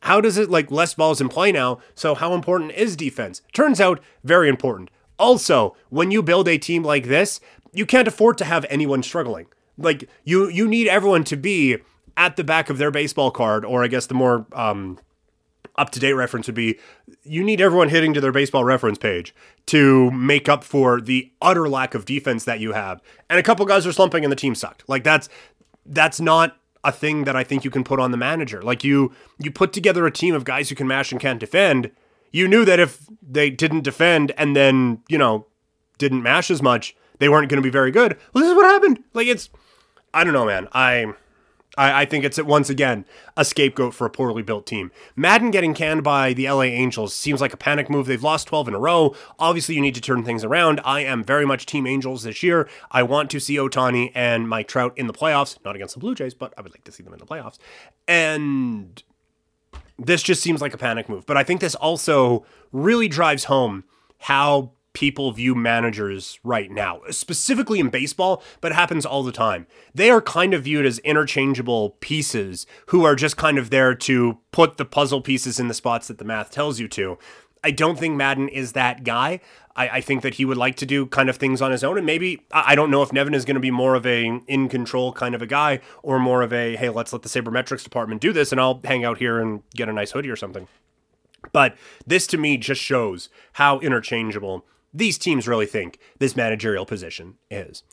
how 0.02 0.20
does 0.20 0.38
it 0.38 0.50
like 0.50 0.72
less 0.72 0.96
balls 0.96 1.22
in 1.22 1.30
play 1.30 1.52
now, 1.52 1.80
so 1.94 2.16
how 2.16 2.34
important 2.34 2.72
is 2.72 2.96
defense? 2.96 3.42
Turns 3.54 3.80
out 3.80 4.00
very 4.24 4.50
important. 4.50 4.90
Also, 5.20 5.76
when 5.90 6.10
you 6.10 6.24
build 6.24 6.48
a 6.48 6.58
team 6.58 6.84
like 6.84 7.06
this, 7.06 7.40
you 7.72 7.86
can't 7.86 8.08
afford 8.08 8.38
to 8.40 8.46
have 8.46 8.66
anyone 8.70 9.04
struggling. 9.04 9.46
Like 9.78 10.10
you 10.24 10.50
you 10.50 10.68
need 10.68 10.88
everyone 10.88 11.24
to 11.26 11.38
be 11.38 11.78
at 12.18 12.36
the 12.36 12.44
back 12.44 12.70
of 12.70 12.78
their 12.80 12.92
baseball 12.92 13.30
card 13.30 13.64
or 13.64 13.84
I 13.84 13.88
guess 13.88 14.08
the 14.08 14.16
more 14.16 14.48
um 14.54 14.98
up 15.82 15.90
to 15.90 16.00
date 16.00 16.14
reference 16.14 16.46
would 16.46 16.56
be 16.56 16.78
you 17.24 17.44
need 17.44 17.60
everyone 17.60 17.90
hitting 17.90 18.14
to 18.14 18.22
their 18.22 18.32
baseball 18.32 18.64
reference 18.64 19.00
page 19.00 19.34
to 19.66 20.12
make 20.12 20.48
up 20.48 20.64
for 20.64 21.02
the 21.02 21.32
utter 21.42 21.68
lack 21.68 21.96
of 21.96 22.06
defense 22.06 22.46
that 22.46 22.60
you 22.60 22.74
have. 22.74 23.02
And 23.32 23.40
a 23.40 23.44
couple 23.44 23.66
guys 23.66 23.88
are 23.88 23.92
slumping 23.92 24.24
and 24.24 24.32
the 24.32 24.36
team 24.36 24.54
sucked. 24.54 24.88
Like 24.88 25.04
that's 25.04 25.28
that's 25.88 26.22
not 26.22 26.58
a 26.84 26.92
thing 26.92 27.24
that 27.24 27.36
I 27.36 27.44
think 27.44 27.66
you 27.66 27.72
can 27.72 27.84
put 27.84 28.00
on 28.00 28.12
the 28.12 28.18
manager. 28.18 28.62
Like 28.62 28.84
you 28.84 29.12
you 29.40 29.50
put 29.50 29.74
together 29.74 30.06
a 30.06 30.12
team 30.12 30.36
of 30.36 30.46
guys 30.46 30.70
who 30.70 30.76
can 30.76 30.88
mash 30.88 31.12
and 31.12 31.20
can't 31.20 31.40
defend. 31.40 31.90
You 32.32 32.48
knew 32.48 32.64
that 32.64 32.80
if 32.80 33.08
they 33.28 33.50
didn't 33.50 33.82
defend 33.82 34.34
and 34.38 34.56
then, 34.56 35.02
you 35.10 35.18
know, 35.18 35.48
didn't 35.98 36.22
mash 36.22 36.52
as 36.52 36.62
much, 36.62 36.96
they 37.18 37.28
weren't 37.28 37.50
going 37.50 37.62
to 37.62 37.66
be 37.66 37.72
very 37.72 37.90
good. 37.90 38.18
Well, 38.34 38.44
this 38.44 38.52
is 38.52 38.56
what 38.56 38.66
happened. 38.66 39.04
Like 39.16 39.28
it's, 39.28 39.50
I 40.14 40.24
don't 40.24 40.34
know, 40.34 40.46
man. 40.46 40.68
I, 40.74 41.14
I, 41.78 42.02
I 42.02 42.06
think 42.06 42.26
it's 42.26 42.42
once 42.42 42.70
again 42.70 43.06
a 43.38 43.46
scapegoat 43.46 43.94
for 43.94 44.06
a 44.06 44.10
poorly 44.10 44.42
built 44.42 44.66
team. 44.66 44.92
Maddon 45.16 45.52
getting 45.52 45.74
canned 45.74 46.04
by 46.04 46.34
the 46.34 46.50
LA 46.50 46.64
Angels 46.64 47.14
seems 47.14 47.42
like 47.42 47.54
a 47.54 47.58
panic 47.58 47.90
move. 47.90 48.08
They've 48.08 48.22
lost 48.22 48.48
12 48.48 48.70
in 48.70 48.74
a 48.74 48.80
row. 48.80 49.16
Obviously, 49.40 49.76
you 49.76 49.82
need 49.82 49.96
to 49.96 50.02
turn 50.02 50.24
things 50.24 50.44
around. 50.44 50.82
I 50.84 51.02
am 51.02 51.24
very 51.24 51.46
much 51.46 51.66
Team 51.66 51.88
Angels 51.88 52.24
this 52.24 52.44
year. 52.44 52.68
I 52.92 53.04
want 53.04 53.30
to 53.32 53.40
see 53.40 53.56
Ohtani 53.56 54.12
and 54.14 54.50
Mike 54.50 54.68
Trout 54.68 54.94
in 54.98 55.08
the 55.08 55.14
playoffs, 55.14 55.58
not 55.64 55.76
against 55.76 55.94
the 55.94 56.00
Blue 56.00 56.16
Jays, 56.16 56.34
but 56.34 56.54
I 56.58 56.62
would 56.62 56.72
like 56.72 56.84
to 56.84 56.92
see 56.92 57.04
them 57.04 57.14
in 57.14 57.20
the 57.20 57.26
playoffs. 57.26 57.58
And 58.08 59.02
this 59.98 60.24
just 60.24 60.42
seems 60.42 60.62
like 60.62 60.74
a 60.74 60.78
panic 60.78 61.08
move. 61.08 61.26
But 61.26 61.38
I 61.38 61.44
think 61.44 61.62
this 61.62 61.76
also 61.76 62.46
really 62.72 63.08
drives 63.08 63.46
home 63.46 63.84
how 64.18 64.72
people 64.94 65.32
view 65.32 65.56
managers 65.56 66.40
right 66.44 66.72
now, 66.72 67.02
specifically 67.10 67.80
in 67.80 67.90
baseball, 67.90 68.44
but 68.60 68.72
it 68.72 68.76
happens 68.76 69.06
all 69.06 69.24
the 69.24 69.32
time. 69.32 69.68
They 69.94 70.10
are 70.10 70.22
kind 70.22 70.54
of 70.54 70.64
viewed 70.64 70.86
as 70.86 71.00
interchangeable 71.00 71.92
pieces 72.02 72.66
who 72.88 73.06
are 73.06 73.16
just 73.16 73.38
kind 73.38 73.58
of 73.58 73.70
there 73.70 73.96
to 73.96 74.40
put 74.52 74.78
the 74.78 74.86
puzzle 74.86 75.22
pieces 75.22 75.60
in 75.60 75.68
the 75.68 75.74
spots 75.74 76.08
that 76.08 76.18
the 76.18 76.26
math 76.26 76.52
tells 76.52 76.80
you 76.80 76.88
to. 76.90 77.18
I 77.64 77.72
don't 77.72 78.00
think 78.00 78.16
Maddon 78.16 78.50
is 78.50 78.74
that 78.74 79.04
guy. 79.04 79.40
I, 79.76 79.90
I, 79.90 80.02
think 80.02 80.24
that 80.24 80.34
he 80.34 80.46
would 80.46 80.58
like 80.58 80.76
to 80.78 80.86
do 80.86 81.06
kind 81.06 81.30
of 81.30 81.38
things 81.38 81.62
on 81.62 81.72
his 81.72 81.84
own, 81.84 81.98
and 81.98 82.06
maybe 82.06 82.44
I 82.52 82.76
don't 82.76 82.92
know 82.92 83.04
if 83.04 83.14
Nevin 83.14 83.34
is 83.34 83.46
going 83.46 83.56
to 83.56 83.62
be 83.62 83.72
more 83.72 83.96
of 83.96 84.06
a 84.06 84.26
in 84.48 84.68
control 84.68 85.14
kind 85.14 85.36
of 85.36 85.42
a 85.42 85.48
guy, 85.48 85.80
or 86.04 86.20
more 86.20 86.42
of 86.42 86.52
a 86.52 86.76
hey, 86.76 86.90
let's 86.90 87.14
let 87.14 87.22
the 87.22 87.30
sabermetrics 87.30 87.84
department 87.84 88.20
do 88.20 88.34
this, 88.34 88.52
and 88.52 88.60
I'll 88.60 88.82
hang 88.84 89.06
out 89.06 89.20
here 89.20 89.40
and 89.40 89.62
get 89.76 89.88
a 89.88 89.94
nice 89.94 90.12
hoodie 90.12 90.30
or 90.30 90.36
something. 90.36 90.68
But 91.54 91.76
this 92.06 92.28
to 92.28 92.38
me 92.38 92.58
just 92.58 92.82
shows 92.82 93.30
how 93.54 93.80
interchangeable 93.80 94.66
these 94.94 95.18
teams 95.18 95.48
really 95.48 95.66
think 95.66 96.00
this 96.20 96.36
managerial 96.36 96.86
position 96.86 97.36
is. 97.50 97.84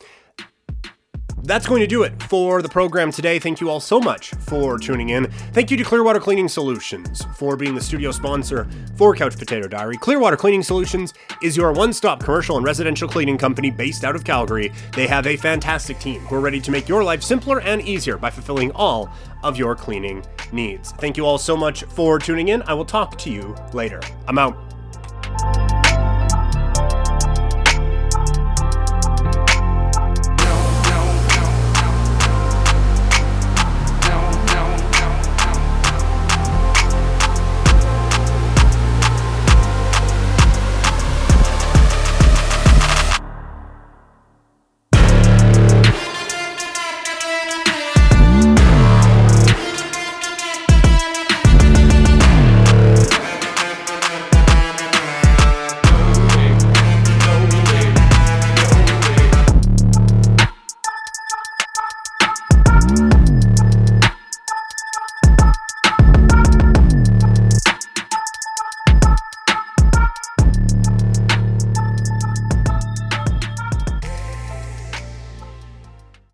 That's 1.45 1.67
going 1.67 1.81
to 1.81 1.87
do 1.87 2.03
it 2.03 2.21
for 2.25 2.63
the 2.63 2.69
program 2.69 3.13
today. 3.13 3.39
Thank 3.39 3.61
you 3.61 3.71
all 3.71 3.81
so 3.81 4.01
much 4.01 4.31
for 4.31 4.79
tuning 4.79 5.11
in. 5.11 5.31
Thank 5.53 5.71
you 5.71 5.77
to 5.77 5.85
Clearwater 5.85 6.19
Cleaning 6.19 6.49
Solutions 6.49 7.25
for 7.37 7.57
being 7.57 7.75
the 7.75 7.81
studio 7.81 8.11
sponsor 8.11 8.69
for 8.97 9.15
Couch 9.15 9.39
Potato 9.39 9.69
Diary. 9.69 9.97
Clearwater 9.97 10.37
Cleaning 10.37 10.63
Solutions 10.63 11.15
is 11.43 11.57
your 11.57 11.73
one 11.73 11.93
stop 11.93 12.23
commercial 12.23 12.57
and 12.57 12.67
residential 12.67 13.09
cleaning 13.09 13.39
company 13.39 13.71
based 13.71 14.05
out 14.05 14.17
of 14.17 14.25
Calgary. 14.25 14.73
They 14.95 15.07
have 15.07 15.27
a 15.27 15.37
fantastic 15.37 15.99
team 16.01 16.21
who 16.23 16.35
are 16.35 16.41
ready 16.41 16.61
to 16.61 16.71
make 16.71 16.89
your 16.89 17.05
life 17.05 17.23
simpler 17.23 17.61
and 17.61 17.81
easier 17.83 18.19
by 18.19 18.31
fulfilling 18.31 18.73
all 18.73 19.09
of 19.43 19.57
your 19.57 19.77
cleaning 19.77 20.25
needs. 20.53 20.93
Thank 20.93 21.17
you 21.17 21.25
all 21.25 21.39
so 21.39 21.57
much 21.57 21.85
for 21.85 22.19
tuning 22.19 22.49
in. 22.49 22.63
I 22.63 22.75
will 22.75 22.85
talk 22.85 23.17
to 23.19 23.31
you 23.31 23.55
later. 23.73 24.01
I'm 24.27 24.39
out. 24.39 25.78